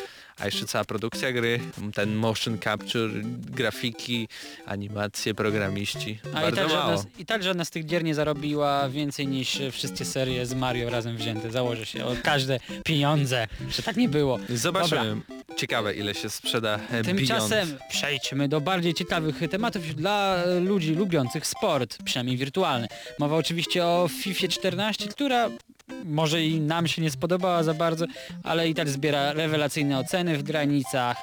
[0.41, 1.61] A jeszcze cała produkcja gry,
[1.95, 3.11] ten motion capture,
[3.51, 4.29] grafiki,
[4.67, 6.19] animacje, programiści.
[6.25, 6.81] A i Bardzo tak, mało.
[6.97, 10.55] żadna, z- I tak żadna z tych gier nie zarobiła więcej niż wszystkie serie z
[10.55, 11.51] Mario razem wzięte.
[11.51, 14.39] Założę się o każde pieniądze, że tak nie było.
[14.49, 15.17] Zobaczymy.
[15.57, 17.07] Ciekawe ile się sprzeda e, Beyond.
[17.07, 22.89] Tymczasem przejdźmy do bardziej ciekawych tematów dla e, ludzi lubiących sport, przynajmniej wirtualny.
[23.19, 25.51] Mowa oczywiście o FIFA 14, która
[26.05, 28.07] może i nam się nie spodobała za bardzo,
[28.43, 31.17] ale i tak zbiera rewelacyjne oceny w granicach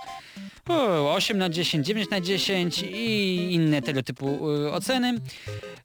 [0.69, 5.13] o, 8 na 10, 9 na 10 i inne tego typu y, oceny.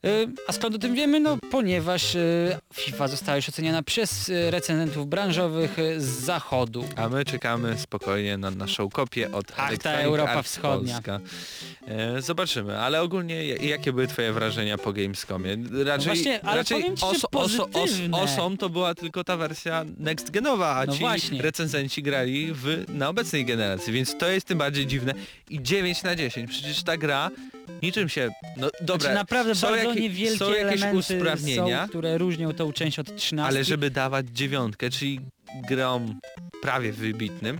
[0.04, 1.20] Y, a skąd o tym wiemy?
[1.20, 6.84] No ponieważ y, FIFA została już oceniana przez y, recenzentów branżowych y, z zachodu.
[6.96, 10.92] A my czekamy spokojnie na naszą kopię od Ach, ta Electronic Europa Arts Wschodnia.
[10.94, 11.20] Polska.
[11.88, 15.56] E, zobaczymy, ale ogólnie jakie były twoje wrażenia po Gamescomie?
[15.84, 18.18] Raczej, właśnie, ale raczej powiem ci, że pozytywne.
[18.18, 21.42] osom to była tylko ta wersja next genowa, a No ci właśnie.
[21.42, 25.14] recenzenci grali w, na obecnej generacji, więc to jest tym bardziej dziwne.
[25.50, 27.30] I 9 na 10, przecież ta gra
[27.82, 28.30] niczym się...
[28.56, 32.72] No dobra, Znaczy naprawdę są, bardzo jakie, niewielkie są jakieś usprawnienia, są, które różnią tą
[32.72, 33.42] część od 13.
[33.48, 35.20] ale żeby dawać dziewiątkę, czyli
[35.68, 36.20] grom
[36.62, 37.58] prawie wybitnym,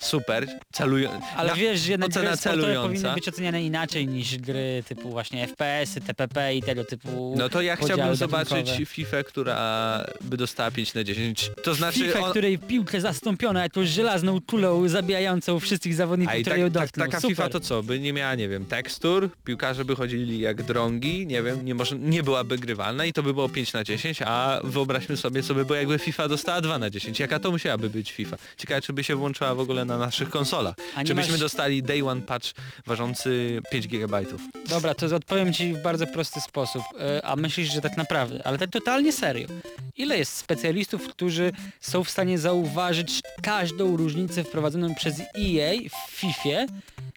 [0.00, 1.10] super, celują...
[1.36, 2.82] Ale na- wiesz, że jednak ocena celująca.
[2.88, 7.62] powinny być oceniane inaczej niż gry typu właśnie FPS-y, TPP i tego typu No to
[7.62, 11.50] ja chciałbym zobaczyć FIFA, która by dostała 5 na 10.
[11.62, 11.98] To znaczy...
[11.98, 16.90] FIFA, on- której piłkę zastąpiono jakąś żelazną kulą zabijającą wszystkich zawodników, które tak, ją tak,
[16.90, 17.36] taka Super.
[17.36, 17.82] FIFA to co?
[17.82, 21.98] By nie miała, nie wiem, tekstur, piłkarze by chodzili jak drągi, nie wiem, nie, może,
[21.98, 25.64] nie byłaby grywalna i to by było 5 na 10, a wyobraźmy sobie, co by
[25.64, 27.20] było jakby FIFA dostała 2 na 10.
[27.20, 28.36] Jaka to musiałaby być FIFA?
[28.56, 30.74] Ciekawe, czy by się włączyła w ogóle na naszych konsolach.
[30.96, 32.50] A nie Czy byśmy masz- dostali day one patch
[32.86, 34.22] ważący 5 GB.
[34.68, 36.82] Dobra, to odpowiem ci w bardzo prosty sposób.
[37.00, 39.48] E, A myślisz, że tak naprawdę, ale tak totalnie serio.
[39.96, 46.72] Ile jest specjalistów, którzy są w stanie zauważyć każdą różnicę wprowadzoną przez EA w FIFA,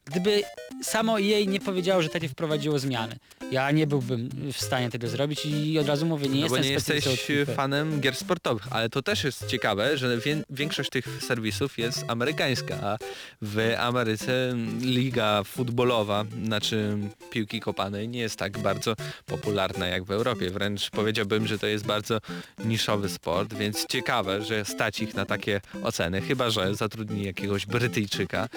[0.08, 0.42] gdyby
[0.84, 3.16] samo EA nie powiedziało, że takie wprowadziło zmiany?
[3.52, 6.74] Ja nie byłbym w stanie tego zrobić i od razu mówię, nie No bo jestem
[6.74, 10.18] nie specjalistą jesteś fanem gier sportowych, ale to też jest ciekawe, że
[10.50, 12.98] większość tych serwisów jest amerykańska, a
[13.42, 16.98] w Ameryce liga futbolowa, znaczy
[17.30, 18.96] piłki kopanej nie jest tak bardzo
[19.26, 20.50] popularna jak w Europie.
[20.50, 22.20] Wręcz powiedziałbym, że to jest bardzo
[22.66, 28.50] niszowy sport, więc ciekawe, że stać ich na takie oceny, chyba że zatrudni jakiegoś Brytyjczyka,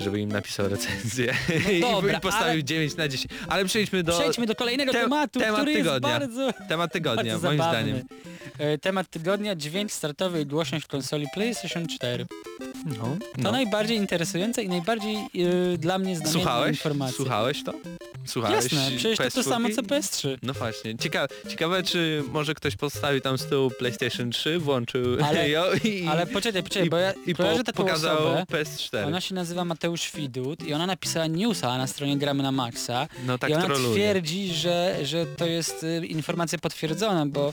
[0.00, 1.34] żeby im napisał recenzję
[1.72, 3.32] i- dobra, i postawił ale- 9 na 10.
[3.48, 4.12] Ale przejdźmy do...
[4.18, 6.08] Przejdźmy do kolejnego Te- tematu, temat który tygodnia.
[6.20, 7.80] jest bardzo, Temat tygodnia, bardzo moim zabawny.
[7.82, 8.06] zdaniem.
[8.58, 12.26] E, Temat tygodnia, dźwięk startowy i głośność konsoli PlayStation 4.
[12.86, 13.52] No, To no.
[13.52, 16.70] najbardziej interesujące i najbardziej e, dla mnie znamienne Słuchałeś?
[16.70, 17.16] informacje.
[17.16, 17.72] Słuchałeś to?
[18.28, 19.48] Słuchałeś Jasne, przecież to to PS4?
[19.48, 20.38] samo co PS3.
[20.42, 20.96] No właśnie.
[20.98, 26.06] Ciekawe, ciekawe, czy może ktoś postawił tam z tyłu PlayStation 3, włączył Ale- ją i,
[26.06, 28.44] Ale poczekaj, poczekaj, bo ja i kojarzę po, pokazał osobę.
[28.50, 29.06] PS4.
[29.06, 33.08] Ona się nazywa Mateusz Widut i ona napisała newsa na stronie Gramy na Maxa.
[33.26, 33.94] No tak I ona troluje.
[33.94, 37.52] twierdzi, że, że to jest y, informacja potwierdzona, bo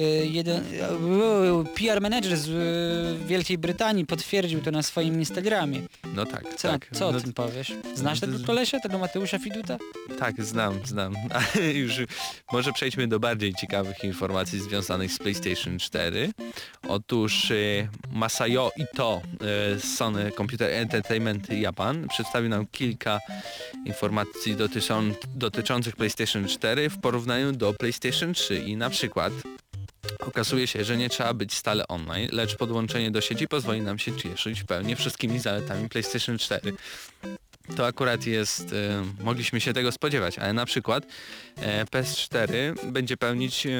[0.00, 5.82] y, jeden y, PR manager z y, Wielkiej Brytanii potwierdził to na swoim Instagramie.
[6.14, 6.88] No tak, Co, tak.
[6.92, 7.72] co o no, tym powiesz?
[7.94, 9.78] Znasz tego kolesia, tego Mateusza Fiduta?
[10.18, 11.14] Tak, znam, znam.
[11.30, 11.92] Ale już
[12.52, 16.32] może przejdźmy do bardziej ciekawych informacji związanych z PlayStation 4.
[16.88, 17.54] Otóż e,
[18.12, 19.22] Masayo Ito
[19.76, 23.18] z Sony Computer Entertainment Japan przedstawił nam kilka
[23.84, 29.32] informacji dotyczą, dotyczących PlayStation 4 w porównaniu do PlayStation 3 i na przykład
[30.20, 34.16] Okazuje się, że nie trzeba być stale online, lecz podłączenie do sieci pozwoli nam się
[34.16, 36.72] cieszyć pełnie wszystkimi zaletami PlayStation 4.
[37.76, 41.06] To akurat jest, e, mogliśmy się tego spodziewać, ale na przykład
[41.56, 42.48] e, PS4
[42.92, 43.70] będzie pełnić e,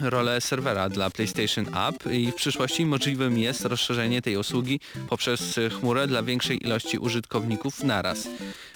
[0.00, 6.06] rolę serwera dla PlayStation App i w przyszłości możliwym jest rozszerzenie tej usługi poprzez chmurę
[6.06, 8.28] dla większej ilości użytkowników naraz.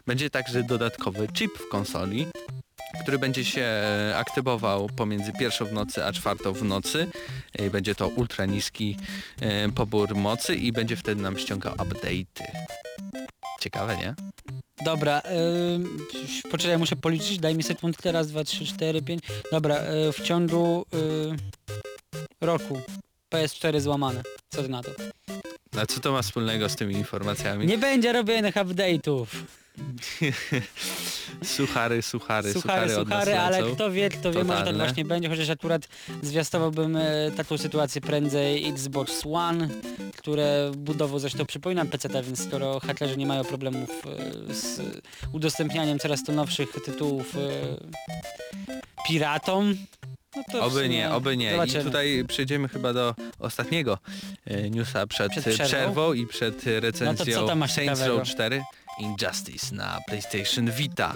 [0.07, 2.27] Będzie także dodatkowy chip w konsoli,
[3.03, 7.07] który będzie się e, aktywował pomiędzy pierwszą w nocy a czwartą w nocy.
[7.53, 8.97] E, Będzie to ultra niski
[9.41, 12.45] e, pobór mocy i będzie wtedy nam ściągał update'y.
[13.67, 14.15] Ciekawe, nie?
[14.85, 15.23] Dobra,
[16.43, 19.23] yy, poczekaj, muszę policzyć, daj mi sekundkę, raz, dwa, trzy, cztery, pięć.
[19.53, 19.77] Dobra,
[20.09, 22.81] y, w ciągu y, roku
[23.35, 24.23] PS4 złamane.
[24.49, 24.91] Co ty na to?
[25.81, 27.67] A co to ma wspólnego z tymi informacjami?
[27.67, 29.27] Nie będzie robionych update'ów.
[31.45, 35.89] Suchary, suchary, Suchary, suchary, ale kto wie, kto wie, może tak właśnie będzie, chociaż akurat
[36.23, 39.69] zwiastowałbym e, taką sytuację prędzej Xbox One,
[40.17, 44.81] które budową zresztą przypomina PC, więc skoro hakerzy nie mają problemów e, z
[45.33, 47.41] udostępnianiem coraz to nowszych tytułów e,
[49.09, 49.77] piratom,
[50.53, 51.51] no Oby nie, oby nie.
[51.51, 51.81] Zobaczymy.
[51.81, 53.99] I tutaj przejdziemy chyba do ostatniego
[54.71, 55.65] newsa przed, Przed przerwą?
[55.65, 58.03] przerwą i przed e, recenzją masz Saints?
[58.03, 58.63] Row 4
[58.99, 61.15] Injustice na PlayStation Vita.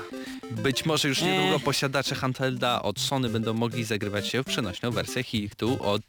[0.50, 1.32] Być może już Nie.
[1.32, 6.02] niedługo posiadacze handhelda od Sony będą mogli zagrywać się w przenośną wersję hitu od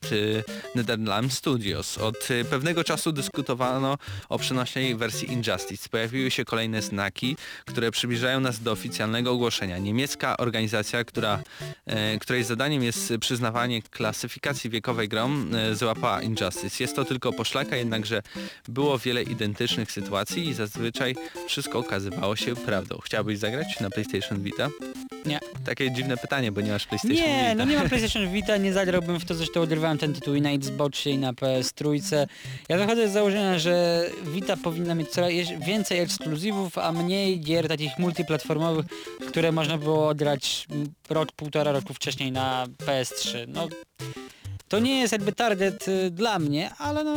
[0.75, 1.97] NetherRealm Studios.
[1.97, 3.97] Od e, pewnego czasu dyskutowano
[4.29, 5.89] o przenośnej wersji Injustice.
[5.89, 9.77] Pojawiły się kolejne znaki, które przybliżają nas do oficjalnego ogłoszenia.
[9.77, 11.43] Niemiecka organizacja, która,
[11.85, 16.83] e, której zadaniem jest przyznawanie klasyfikacji wiekowej grom, e, złapała Injustice.
[16.83, 18.21] Jest to tylko poszlaka, jednakże
[18.67, 21.15] było wiele identycznych sytuacji i zazwyczaj
[21.61, 22.97] wszystko okazywało się prawdą.
[23.03, 24.69] Chciałbyś zagrać na PlayStation Vita?
[25.25, 25.39] Nie.
[25.65, 27.55] Takie dziwne pytanie, bo nie masz PlayStation Nie, Vita.
[27.55, 30.49] no nie mam PlayStation Vita, nie zagrałbym w to, zresztą odrywałem ten tytuł i na
[30.49, 32.27] Xboxie i na PS Trójce.
[32.69, 35.31] Ja wychodzę z założenia, że Vita powinna mieć coraz
[35.67, 38.85] więcej ekskluzywów, a mniej gier takich multiplatformowych,
[39.27, 43.47] które można było odrać mm, rok, półtora roku wcześniej na PS3.
[43.47, 43.67] No,
[44.71, 47.15] to nie jest jakby target y, dla mnie, ale no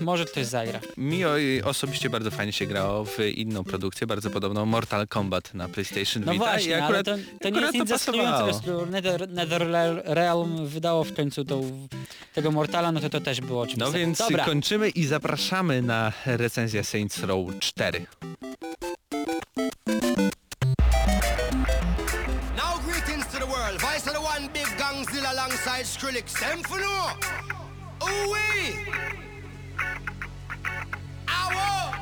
[0.00, 0.80] może ktoś zagra.
[0.96, 1.30] Mi o-
[1.64, 6.32] osobiście bardzo fajnie się grało w inną produkcję, bardzo podobną, Mortal Kombat na PlayStation No
[6.32, 8.24] Vita właśnie, i akurat, ale to, to nie akurat jest nic pasowało.
[8.24, 11.88] zaskakującego, skoro Nether, NetherRealm wydało w końcu tą,
[12.34, 13.84] tego Mortala, no to to też było oczywiste.
[13.84, 14.44] No więc Dobra.
[14.44, 18.06] kończymy i zapraszamy na recenzję Saints Row 4.
[24.92, 26.38] Gangzilla alongside Skrillex.
[26.38, 27.10] Them for no.
[28.04, 28.76] Ooh wee.
[31.28, 32.01] Ow.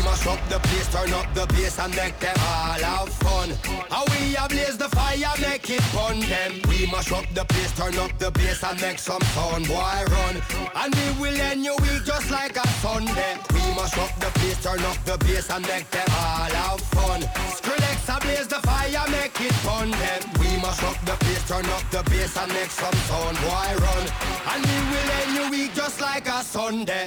[0.00, 3.50] We must up the place, turn up the bass and make them all have fun.
[3.90, 6.52] How we a blaze the fire, make it fun them.
[6.70, 10.40] We must up the place, turn up the bass and make some sound, boy run.
[10.74, 13.36] And we will end your week just like a Sunday.
[13.52, 17.20] We must up the place, turn up the bass and make them all have fun.
[17.52, 20.22] Skrillex a blaze the fire, make it fun them.
[20.40, 24.04] We must up the place, turn up the bass and make some sound, boy run.
[24.48, 27.04] And we will end your week just like a Sunday.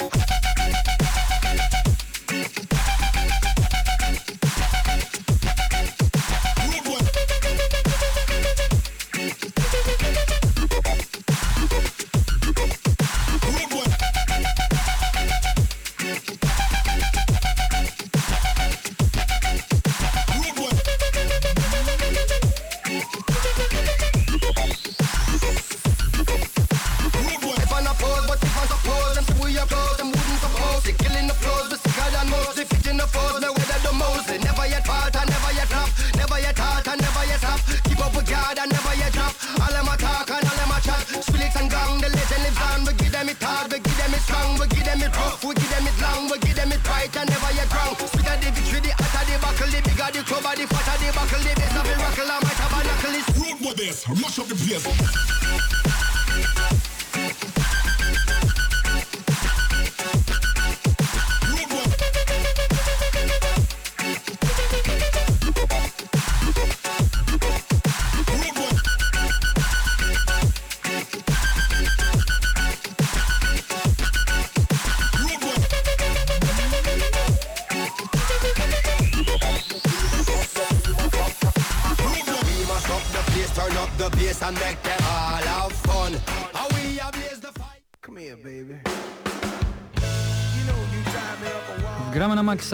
[51.13, 53.13] Buckle, the best of I might have a knuckle.
[53.41, 55.72] Road with this, mash up the place.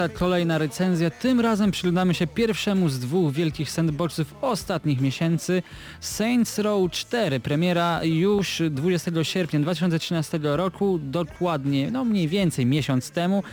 [0.07, 1.09] Kolejna recenzja.
[1.09, 5.63] Tym razem przyglądamy się pierwszemu z dwóch wielkich sandboxów ostatnich miesięcy.
[5.99, 13.43] Saints Row 4, premiera już 20 sierpnia 2013 roku, dokładnie, no mniej więcej miesiąc temu.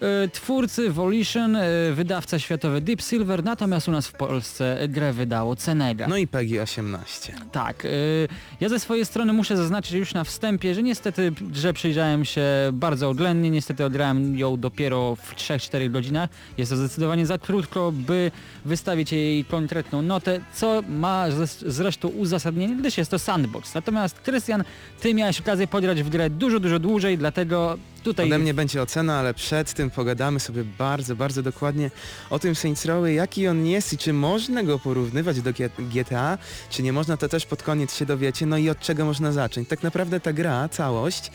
[0.00, 5.56] E, Twórcy Volition, e, wydawca światowy Deep Silver, natomiast u nas w Polsce grę wydało
[5.56, 6.08] Cenega.
[6.08, 7.32] No i PEGI 18.
[7.52, 8.28] Tak, y,
[8.60, 13.08] ja ze swojej strony muszę zaznaczyć już na wstępie, że niestety, że przyjrzałem się bardzo
[13.08, 16.30] oględnie, niestety odgrałem ją dopiero w 3-4 godzinach.
[16.58, 18.30] Jest to zdecydowanie za krótko, by
[18.64, 23.74] wystawić jej konkretną notę, co ma zres- zresztą uzasadnienie, gdyż jest to sandbox.
[23.74, 24.64] Natomiast Krystian,
[25.00, 28.26] ty miałeś okazję pograć w grę dużo, dużo dłużej, dlatego tutaj...
[28.26, 31.90] Ode mnie będzie ocena, ale przed tym pogadamy sobie bardzo, bardzo dokładnie
[32.30, 36.38] o tym Saints Row, jaki on jest i czy można go porównywać do GTA,
[36.70, 39.68] czy nie można, to też pod koniec się dowiecie, no i od czego można zacząć.
[39.68, 41.30] Tak naprawdę ta gra, całość,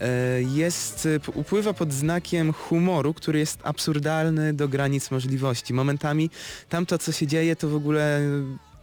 [0.00, 5.74] e, jest, e, upływa pod znakiem humoru, który jest absurdalny do granic możliwości.
[5.74, 6.30] Momentami
[6.68, 8.20] tamto, co się dzieje, to w ogóle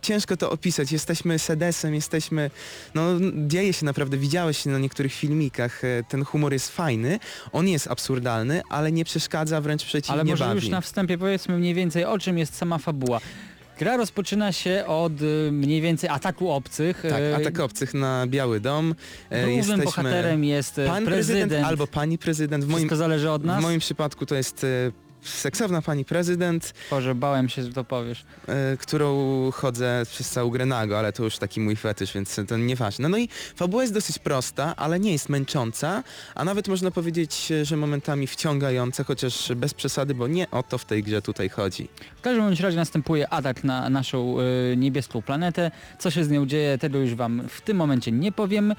[0.02, 0.92] ciężko to opisać.
[0.92, 2.52] Jesteśmy sedesem, jesteśmy...
[2.96, 3.04] No,
[3.48, 7.20] dzieje się naprawdę, widziałeś na niektórych filmikach, e, ten humor jest fajny,
[7.52, 10.56] on jest absurdalny, ale nie przeszkadza, wręcz przeciwnie Ale może bawi.
[10.56, 13.20] już na wstępie powiedzmy mniej więcej o czym jest sama fabuła.
[13.80, 17.02] Gra rozpoczyna się od y, mniej więcej ataku obcych.
[17.10, 18.96] Tak, y, atak obcych na Biały Dom.
[19.30, 19.86] E, Głównym Jesteśmy...
[19.86, 22.64] bohaterem jest Pan prezydent, albo pani prezydent.
[22.64, 23.60] W moim, Wszystko zależy od nas?
[23.60, 24.68] w moim przypadku to jest e,
[25.24, 28.26] seksowna pani prezydent, Boże, bałem się, że to powiesz.
[28.48, 29.12] e, którą
[29.52, 33.10] chodzę przez całą grę nago, ale to już taki mój fetysz, więc to nieważne.
[33.10, 36.04] No i fabuła jest dosyć prosta, ale nie jest męcząca,
[36.36, 40.86] a nawet można powiedzieć, że momentami wciągająca, chociaż bez przesady, bo nie o to w
[40.86, 41.88] tej grze tutaj chodzi.
[42.18, 45.72] W każdym bądź razie następuje atak na naszą y, niebieską planetę.
[46.00, 48.76] Co się z nią dzieje, tego już wam w tym momencie nie powiem.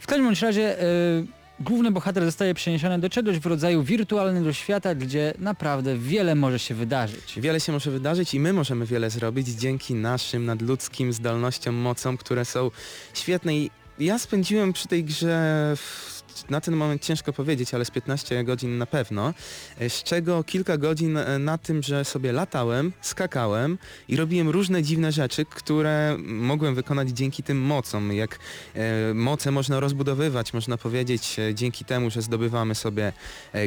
[0.00, 1.26] W każdym bądź razie y,
[1.60, 6.74] główny bohater zostaje przeniesiony do czegoś w rodzaju wirtualnego świata, gdzie naprawdę wiele może się
[6.74, 7.34] wydarzyć.
[7.36, 12.44] Wiele się może wydarzyć i my możemy wiele zrobić dzięki naszym nadludzkim zdolnościom, mocom, które
[12.44, 12.70] są
[13.14, 16.15] świetne i ja spędziłem przy tej grze w
[16.50, 19.34] na ten moment ciężko powiedzieć, ale z 15 godzin na pewno,
[19.78, 23.78] e, z czego kilka godzin e, na tym, że sobie latałem, skakałem
[24.08, 28.12] i robiłem różne dziwne rzeczy, które mogłem wykonać dzięki tym mocom.
[28.12, 28.38] Jak
[28.74, 33.12] e, moce można rozbudowywać, można powiedzieć, dzięki temu, że zdobywamy sobie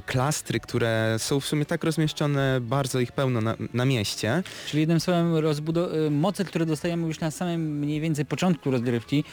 [0.06, 4.44] klastry, które są w sumie tak rozmieszczone, bardzo ich pełno na, na mieście.
[4.68, 9.24] Czyli jednym słowem rozbudo- moce, które dostajemy już na samym mniej więcej początku rozgrywki,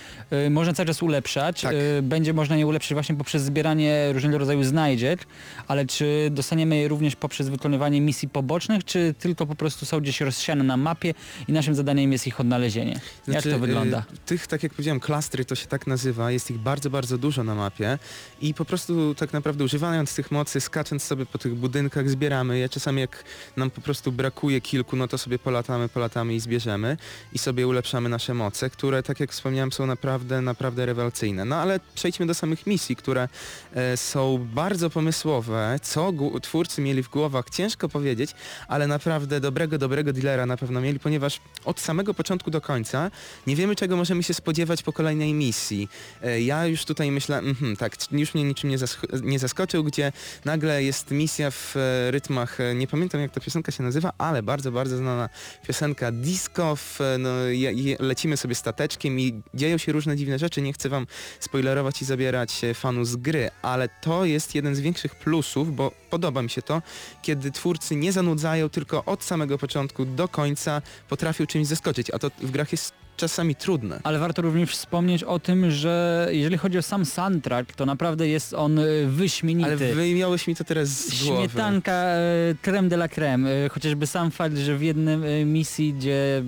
[0.50, 1.60] można cały czas ulepszać.
[1.60, 1.74] Tak.
[2.02, 5.26] Będzie można je ulepszyć właśnie poprzez zbieranie różnego rodzaju znajdziek,
[5.68, 10.20] ale czy dostaniemy je również poprzez wykonywanie misji pobocznych, czy tylko po prostu są gdzieś
[10.20, 11.14] rozsiane na mapie
[11.48, 13.00] i naszym zadaniem jest ich odnalezienie?
[13.28, 13.98] Jak to wygląda?
[13.98, 17.44] y, Tych, tak jak powiedziałem, klastry to się tak nazywa, jest ich bardzo, bardzo dużo
[17.44, 17.98] na mapie
[18.40, 22.68] i po prostu tak naprawdę używając tych mocy, skacząc sobie po tych budynkach, zbieramy je.
[22.68, 23.24] Czasami jak
[23.56, 26.96] nam po prostu brakuje kilku, no to sobie polatamy, polatamy i zbierzemy
[27.32, 31.44] i sobie ulepszamy nasze moce, które, tak jak wspomniałem, są naprawdę, naprawdę rewelacyjne.
[31.44, 35.80] No ale przejdźmy do samych misji, które e, są bardzo pomysłowe.
[35.82, 36.12] Co
[36.42, 38.30] twórcy mieli w głowach, ciężko powiedzieć,
[38.68, 43.10] ale naprawdę dobrego, dobrego dealera na pewno mieli, ponieważ od samego początku do końca
[43.46, 45.88] nie wiemy, czego możemy się spodziewać po kolejnej misji.
[46.22, 50.12] E, Ja już tutaj myślę, mhm, tak, już mnie niczym nie, zask- nie zaskoczył, gdzie
[50.44, 54.72] nagle jest misja w e, rytmach, nie pamiętam jak ta piosenka się nazywa, ale bardzo,
[54.72, 55.28] bardzo znana
[55.66, 60.62] piosenka disco, w, no, je, je, lecimy sobie stateczkiem i dzieją się różne dziwne rzeczy,
[60.62, 61.06] nie chcę wam
[61.40, 66.42] spoilerować i zabierać fanu z gry, ale to jest jeden z większych plusów, bo podoba
[66.42, 66.82] mi się to,
[67.22, 72.30] kiedy twórcy nie zanudzają, tylko od samego początku do końca potrafią czymś zaskoczyć, a to
[72.30, 74.00] w grach jest czasami trudne.
[74.04, 78.54] Ale warto również wspomnieć o tym, że jeżeli chodzi o sam soundtrack, to naprawdę jest
[78.54, 79.68] on y, wyśmienity.
[79.68, 81.48] Ale wyjąłeś mi to teraz z głowy.
[81.48, 82.20] Śmietanka e,
[82.62, 83.50] creme de la creme.
[83.50, 86.42] E, chociażby sam fakt, że w jednym e, misji, gdzie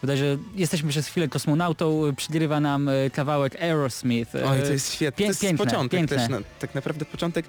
[0.00, 4.34] Bodajże jesteśmy przez chwilę kosmonautą, przygrywa nam kawałek Aerosmith.
[4.34, 5.24] Oj, to jest świetne.
[5.24, 6.16] Pię- to jest piękne, początek piękne.
[6.16, 6.28] też.
[6.28, 7.46] No, tak naprawdę początek,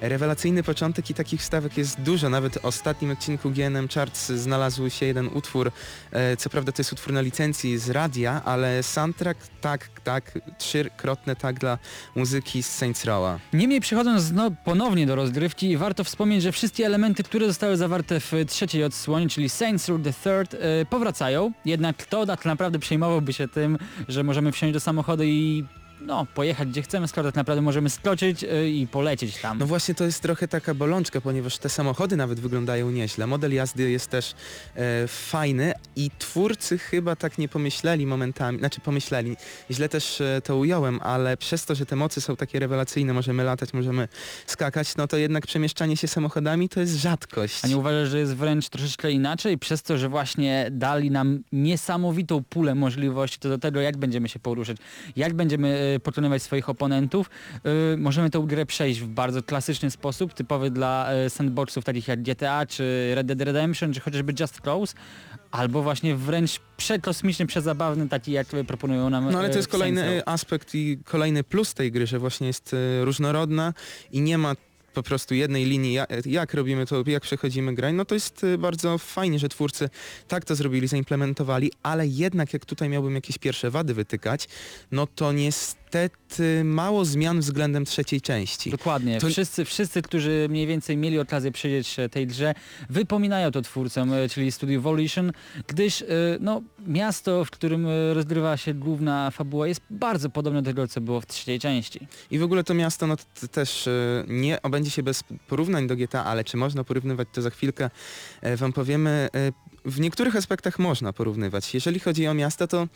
[0.00, 2.30] rewelacyjny początek i takich wstawek jest dużo.
[2.30, 5.72] Nawet w ostatnim odcinku GNM Charts znalazł się jeden utwór.
[6.12, 11.36] E, co prawda to jest utwór na licencji z radia, ale soundtrack tak, tak, trzykrotne
[11.36, 11.78] tak dla
[12.16, 13.38] muzyki z Saints Row'a.
[13.52, 18.32] Niemniej przechodząc no, ponownie do rozgrywki, warto wspomnieć, że wszystkie elementy, które zostały zawarte w
[18.46, 21.52] trzeciej odsłonie, czyli Saints Row the Third, e, powracają.
[21.64, 25.64] Jednak kto tak naprawdę przejmowałby się tym, że możemy wsiąść do samochodu i
[26.00, 29.58] no, pojechać gdzie chcemy, skoro tak naprawdę możemy skoczyć e, i polecieć tam.
[29.58, 33.26] No właśnie to jest trochę taka bolączka, ponieważ te samochody nawet wyglądają nieźle.
[33.26, 34.34] Model jazdy jest też
[34.74, 39.36] e, fajny i twórcy chyba tak nie pomyśleli momentami, znaczy pomyśleli,
[39.70, 43.44] źle też e, to ująłem, ale przez to, że te mocy są takie rewelacyjne, możemy
[43.44, 44.08] latać, możemy
[44.46, 47.64] skakać, no to jednak przemieszczanie się samochodami to jest rzadkość.
[47.64, 52.44] A nie uważasz, że jest wręcz troszeczkę inaczej, przez to, że właśnie dali nam niesamowitą
[52.44, 54.76] pulę możliwości co do tego, jak będziemy się poruszać,
[55.16, 57.30] jak będziemy e, pokonywać swoich oponentów,
[57.64, 62.22] e, możemy tę grę przejść w bardzo klasyczny sposób, typowy dla e, sandboxów takich jak
[62.22, 64.94] GTA, czy Red Dead Redemption, czy chociażby Just Cause,
[65.50, 69.68] albo właśnie wręcz przekosmiczny, przezabawny, taki jak e, proponują nam No ale e, to jest
[69.68, 73.74] w Saints kolejny e, aspekt i kolejny plus tej gry, że właśnie jest e, różnorodna
[74.12, 74.54] i nie ma
[74.94, 77.92] po prostu jednej linii, jak, jak robimy to, jak przechodzimy grę.
[77.92, 79.90] No to jest e, bardzo fajnie, że twórcy
[80.28, 84.48] tak to zrobili, zaimplementowali, ale jednak jak tutaj miałbym jakieś pierwsze wady wytykać,
[84.92, 85.79] no to niestety
[86.64, 88.70] mało zmian względem trzeciej części.
[88.70, 89.20] Dokładnie.
[89.20, 92.54] To- Wszyscy, wszyscy, którzy mniej więcej mieli okazję przyjrzeć się tej grze,
[92.90, 95.32] wypominają to twórcom, e, czyli Studio Volition,
[95.66, 96.06] gdyż e,
[96.40, 101.00] no, miasto, w którym e, rozgrywa się główna fabuła jest bardzo podobne do tego, co
[101.00, 102.06] było w trzeciej części.
[102.30, 103.16] I w ogóle to miasto no,
[103.52, 107.50] też e, nie obędzie się bez porównań do GTA, ale czy można porównywać to za
[107.50, 107.90] chwilkę
[108.40, 109.28] e, wam powiemy.
[109.34, 109.52] E,
[109.84, 111.74] w niektórych aspektach można porównywać.
[111.74, 112.88] Jeżeli chodzi o miasto, to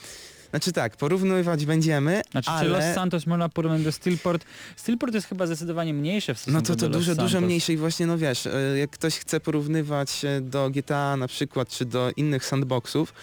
[0.55, 2.65] znaczy tak, porównywać będziemy, Znaczy, ale...
[2.65, 4.45] czy Los Santos można porównać do Steelport?
[4.77, 8.07] Steelport jest chyba zdecydowanie mniejsze w stosunku No to to dużo, dużo mniejsze i właśnie
[8.07, 13.15] no wiesz, e, jak ktoś chce porównywać do GTA na przykład, czy do innych sandboxów,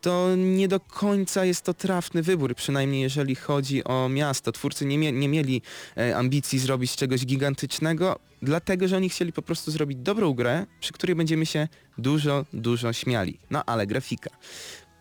[0.00, 4.52] to nie do końca jest to trafny wybór, przynajmniej jeżeli chodzi o miasto.
[4.52, 5.62] Twórcy nie, mie nie mieli
[5.96, 10.92] e, ambicji zrobić czegoś gigantycznego, dlatego że oni chcieli po prostu zrobić dobrą grę, przy
[10.92, 11.68] której będziemy się
[11.98, 13.38] dużo, dużo śmiali.
[13.50, 14.30] No ale grafika.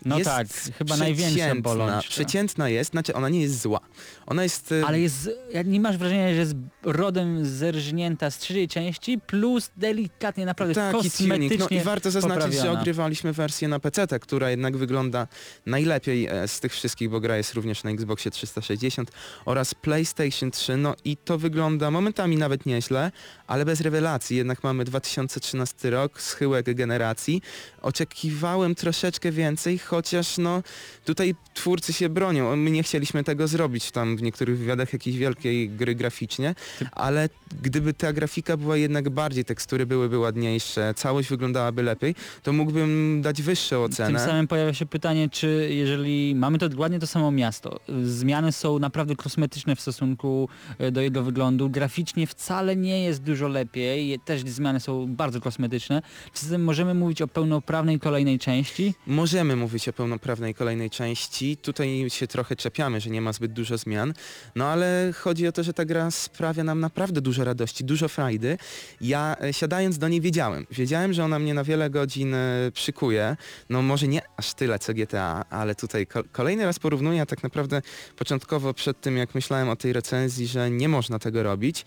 [0.05, 2.09] No jest tak, chyba największa bolączka.
[2.09, 3.79] Przeciętna jest, znaczy ona nie jest zła.
[4.25, 4.71] Ona jest...
[4.71, 5.29] e, Ale jest,
[5.65, 11.47] nie masz wrażenia, że jest rodem zerżnięta z trzeciej części, plus delikatnie, naprawdę Taki kosmetycznie
[11.49, 11.59] tuning.
[11.59, 12.79] No i warto zaznaczyć, że poprawiona.
[12.79, 15.27] ogrywaliśmy wersję na PC, która jednak wygląda
[15.65, 19.11] najlepiej e, z tych wszystkich, bo gra jest również na Xboxie 360
[19.45, 20.77] oraz PlayStation 3.
[20.77, 23.11] No i to wygląda momentami nawet nieźle,
[23.47, 24.37] ale bez rewelacji.
[24.37, 27.41] Jednak mamy 2013 rok, schyłek generacji.
[27.81, 30.63] Oczekiwałem troszeczkę więcej, chociaż no
[31.05, 32.55] tutaj twórcy się bronią.
[32.55, 36.55] My nie chcieliśmy tego zrobić tam w niektórych wywiadach jakiejś wielkiej gry graficznie,
[36.91, 37.29] ale
[37.61, 43.41] gdyby ta grafika była jednak bardziej, tekstury byłyby ładniejsze, całość wyglądałaby lepiej, to mógłbym dać
[43.41, 44.19] wyższą Tym ocenę.
[44.19, 49.15] samym pojawia się pytanie, czy jeżeli mamy to dokładnie to samo miasto, zmiany są naprawdę
[49.15, 54.79] kosmetyczne w stosunku e, do jego wyglądu, graficznie wcale nie jest dużo lepiej, też zmiany
[54.79, 56.01] są bardzo kosmetyczne,
[56.33, 58.93] czy zatem możemy mówić o pełnoprawnej kolejnej części?
[59.07, 61.57] Możemy mówić o pełnoprawnej kolejnej części.
[61.57, 64.13] Tutaj się trochę czepiamy, że nie ma zbyt dużo zmian.
[64.55, 68.57] No ale chodzi o to, że ta gra sprawia nam naprawdę dużo radości, dużo frajdy.
[69.01, 70.67] Ja e, siadając do niej wiedziałem.
[70.71, 73.37] Wiedziałem, że ona mnie na wiele godzin e, przykuje.
[73.69, 77.21] No może nie aż tyle co GTA, ale tutaj ko- kolejny raz porównuję.
[77.21, 77.81] a Tak naprawdę
[78.15, 81.85] początkowo przed tym jak myślałem o tej recenzji, że nie można tego robić.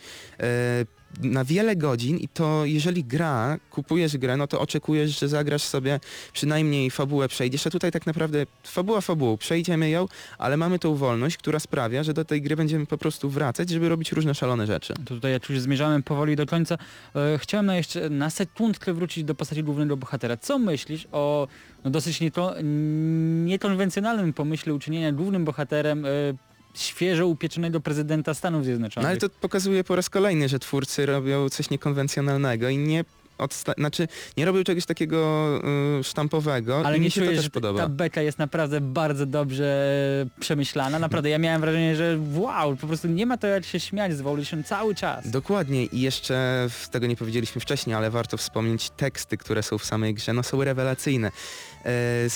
[1.22, 6.00] Na wiele godzin i to jeżeli gra, kupujesz grę, no to oczekujesz, że zagrasz sobie
[6.32, 11.36] przynajmniej fabułę przejdziesz, a tutaj tak naprawdę fabuła fabułą, przejdziemy ją, ale mamy tą wolność,
[11.36, 14.94] która sprawia, że do tej gry będziemy po prostu wracać, żeby robić różne szalone rzeczy.
[14.94, 16.78] To tutaj jak już zmierzamy powoli do końca,
[17.14, 20.36] e, chciałem na jeszcze na sekundkę wrócić do postaci głównego bohatera.
[20.36, 21.48] Co myślisz o
[21.84, 22.20] no, dosyć
[23.44, 26.09] niekonwencjonalnym pomyśle uczynienia głównym bohaterem e,
[26.74, 29.04] świeżo upieczonego prezydenta Stanów Zjednoczonych?
[29.04, 33.04] No ale to pokazuje po raz kolejny, że twórcy robią coś niekonwencjonalnego i nie
[33.38, 35.48] odsta- znaczy nie robią czegoś takiego
[36.00, 37.80] y, sztampowego Ale i nie mi się to czujesz, też że podoba.
[37.80, 39.90] ta beka jest naprawdę bardzo dobrze
[40.36, 40.98] e, przemyślana.
[40.98, 44.20] Naprawdę, ja miałem wrażenie, że wow, po prostu nie ma to jak się śmiać z
[44.20, 45.30] Volition cały czas.
[45.30, 50.14] Dokładnie i jeszcze tego nie powiedzieliśmy wcześniej, ale warto wspomnieć teksty, które są w samej
[50.14, 51.30] grze, no są rewelacyjne.
[51.84, 52.28] E,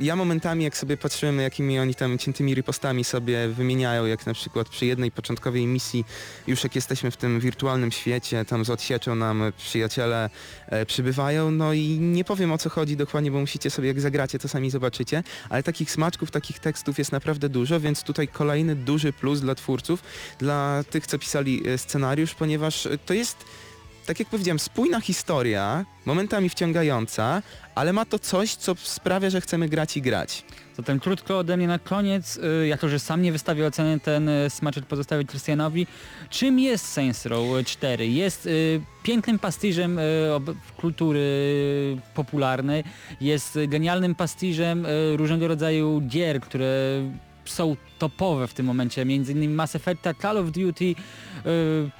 [0.00, 4.68] ja momentami jak sobie patrzyłem jakimi oni tam ciętymi ripostami sobie wymieniają, jak na przykład
[4.68, 6.04] przy jednej początkowej misji,
[6.46, 10.30] już jak jesteśmy w tym wirtualnym świecie, tam z odsieczą nam przyja- przyjaciele
[10.66, 14.38] e, przybywają, no i nie powiem o co chodzi dokładnie, bo musicie sobie, jak zagracie,
[14.38, 19.12] to sami zobaczycie, ale takich smaczków, takich tekstów jest naprawdę dużo, więc tutaj kolejny duży
[19.12, 20.02] plus dla twórców,
[20.38, 23.44] dla tych, co pisali e, scenariusz, ponieważ to jest
[24.10, 27.42] tak jak powiedziałem, spójna historia, momentami wciągająca,
[27.74, 30.44] ale ma to coś, co sprawia, że chcemy grać i grać.
[30.76, 34.50] Zatem krótko ode mnie na koniec, y, jako że sam nie wystawię oceny, ten y,
[34.50, 35.86] smaczek pozostawię Krystianowi.
[36.30, 38.08] Czym jest Saints Row 4?
[38.08, 40.02] Jest y, pięknym pastiżem y,
[40.80, 41.22] kultury
[42.14, 42.84] popularnej,
[43.20, 47.02] jest genialnym pastiżem y, różnego rodzaju gier, które
[47.50, 50.94] są topowe w tym momencie, między innymi Mass Effecta, Call of Duty, y,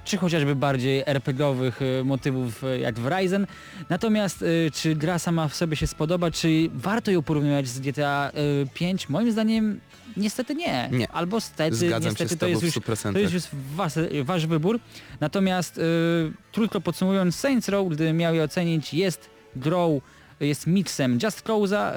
[0.04, 3.46] czy chociażby bardziej RPG-owych y, motywów y, jak w Ryzen.
[3.88, 8.30] Natomiast y, czy gra sama w sobie się spodoba, czy warto ją porównywać z GTA
[8.64, 9.08] y, 5?
[9.08, 9.80] Moim zdaniem
[10.16, 10.88] niestety nie.
[10.92, 11.12] Nie.
[11.12, 13.12] Albo stety, Zgadzam niestety to jest już 100%.
[13.12, 13.42] to jest już
[13.76, 14.80] was, wasz wybór.
[15.20, 15.80] Natomiast
[16.52, 20.00] krótko podsumowując, Saints Row, gdy miał je ocenić, jest grą,
[20.40, 21.92] jest miksem Just Cause'a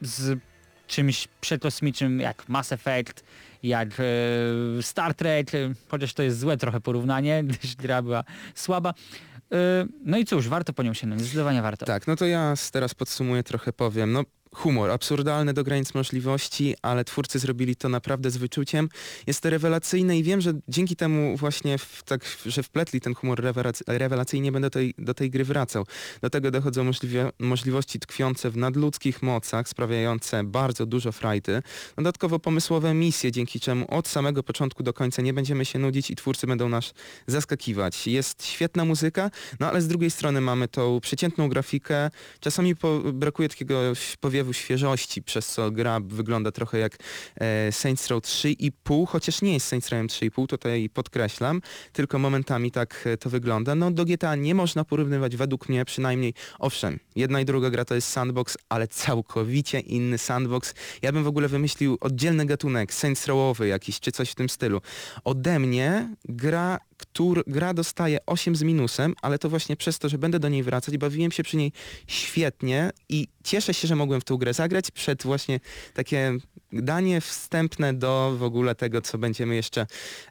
[0.00, 0.38] z
[0.86, 3.24] czymś przekosmicznym jak Mass Effect,
[3.62, 8.24] jak y, Star Trek, y, chociaż to jest złe trochę porównanie, gdyż gra była
[8.54, 8.90] słaba.
[8.90, 9.56] Y,
[10.04, 11.86] no i cóż, warto po nią sięgnąć, zdecydowanie warto.
[11.86, 14.12] Tak, no to ja teraz podsumuję, trochę powiem.
[14.12, 14.24] No,
[14.56, 18.88] humor, absurdalny do granic możliwości, ale twórcy zrobili to naprawdę z wyczuciem.
[19.26, 23.40] Jest to rewelacyjne i wiem, że dzięki temu właśnie, w, tak, że wpletli ten humor
[23.40, 25.86] rewelac- rewelacyjnie, będę tej, do tej gry wracał.
[26.20, 26.90] Do tego dochodzą
[27.38, 31.62] możliwości tkwiące w nadludzkich mocach, sprawiające bardzo dużo frajty.
[31.96, 36.16] Dodatkowo pomysłowe misje, dzięki czemu od samego początku do końca nie będziemy się nudzić i
[36.16, 36.94] twórcy będą nas
[37.26, 38.06] zaskakiwać.
[38.06, 39.30] Jest świetna muzyka,
[39.60, 42.10] no ale z drugiej strony mamy tą przeciętną grafikę.
[42.40, 44.16] Czasami po, brakuje takiego ś-
[44.46, 46.96] powiewu świeżości, przez co gra wygląda trochę jak
[47.36, 51.60] e, Saints Row 3,5, chociaż nie jest Saints Row 3,5, tutaj podkreślam,
[51.92, 53.74] tylko momentami tak e, to wygląda.
[53.74, 56.34] No do GTA nie można porównywać według mnie przynajmniej.
[56.58, 60.74] Owszem, jedna i druga gra to jest sandbox, ale całkowicie inny sandbox.
[61.02, 64.80] Ja bym w ogóle wymyślił oddzielny gatunek, Saints Rowowy jakiś, czy coś w tym stylu.
[65.24, 70.18] Ode mnie gra, któr, gra dostaje 8 z minusem, ale to właśnie przez to, że
[70.18, 71.72] będę do niej wracać, bawiłem się przy niej
[72.06, 75.60] świetnie i cieszę się, że mogłem w tą grę zagrać przed właśnie
[75.94, 76.38] takie
[76.72, 79.86] danie wstępne do w ogóle tego, co będziemy jeszcze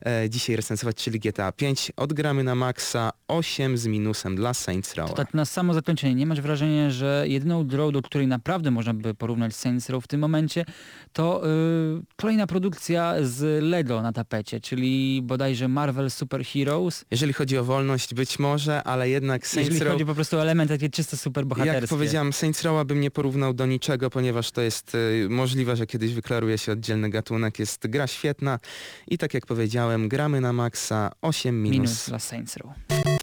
[0.05, 1.91] e, dzisiaj recenzować, czyli GTA 5.
[1.97, 5.13] Odgramy na maksa 8 z minusem dla Saints Row.
[5.13, 9.13] Tak na samo zakończenie, nie masz wrażenia, że jedyną grą, do której naprawdę można by
[9.13, 10.65] porównać Saints Row w tym momencie,
[11.13, 17.57] to y, kolejna produkcja z Lego na tapecie, czyli bodajże Marvel Super Heroes, Jeżeli chodzi
[17.57, 19.93] o wolność, być może, ale jednak Saints jeżeli Row...
[19.93, 21.81] chodzi po prostu o element takie czysto super bohaterskie.
[21.81, 25.85] Jak powiedziałem, Saints Row'a bym nie porównał do niczego, ponieważ to jest y, możliwe, że
[25.87, 27.59] kiedyś wyklaruje się oddzielny gatunek.
[27.59, 28.59] Jest gra świetna
[29.07, 31.79] i tak jak powiedziałem, gramy na maksa 8 minus.
[31.79, 33.14] minus dla Saints Row.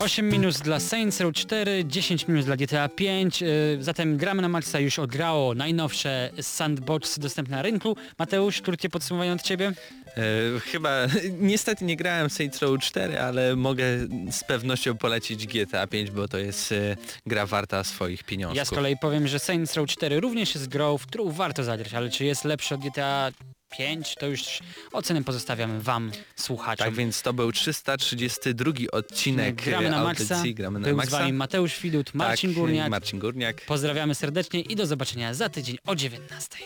[0.00, 4.48] 8 minus dla Saints Row 4, 10 minus dla GTA 5, y, zatem gramy na
[4.48, 7.96] maksa już odgrało najnowsze sandboxy dostępne na rynku.
[8.18, 9.72] Mateusz, krótkie podsumowanie od Ciebie?
[10.06, 11.06] E, chyba,
[11.40, 13.84] niestety nie grałem w Saints Row 4, ale mogę
[14.30, 18.56] z pewnością polecić GTA 5, bo to jest e, gra warta swoich pieniążków.
[18.56, 21.94] Ja z kolei powiem, że Saints Row 4 również jest grą, w którą warto zagrać,
[21.94, 23.30] ale czy jest lepszy od GTA
[23.70, 24.60] 5, to już
[24.92, 26.86] ocenę pozostawiamy Wam, słuchaczom.
[26.86, 30.96] Tak więc to był 332 odcinek gramy na e, maksa, audycji Gramy na był z
[30.96, 31.18] maksa.
[31.18, 32.90] Wami Mateusz Widut, Marcin tak, Górniak.
[32.90, 33.60] Marcin Górniak.
[33.66, 36.58] Pozdrawiamy serdecznie i do zobaczenia za tydzień o 19.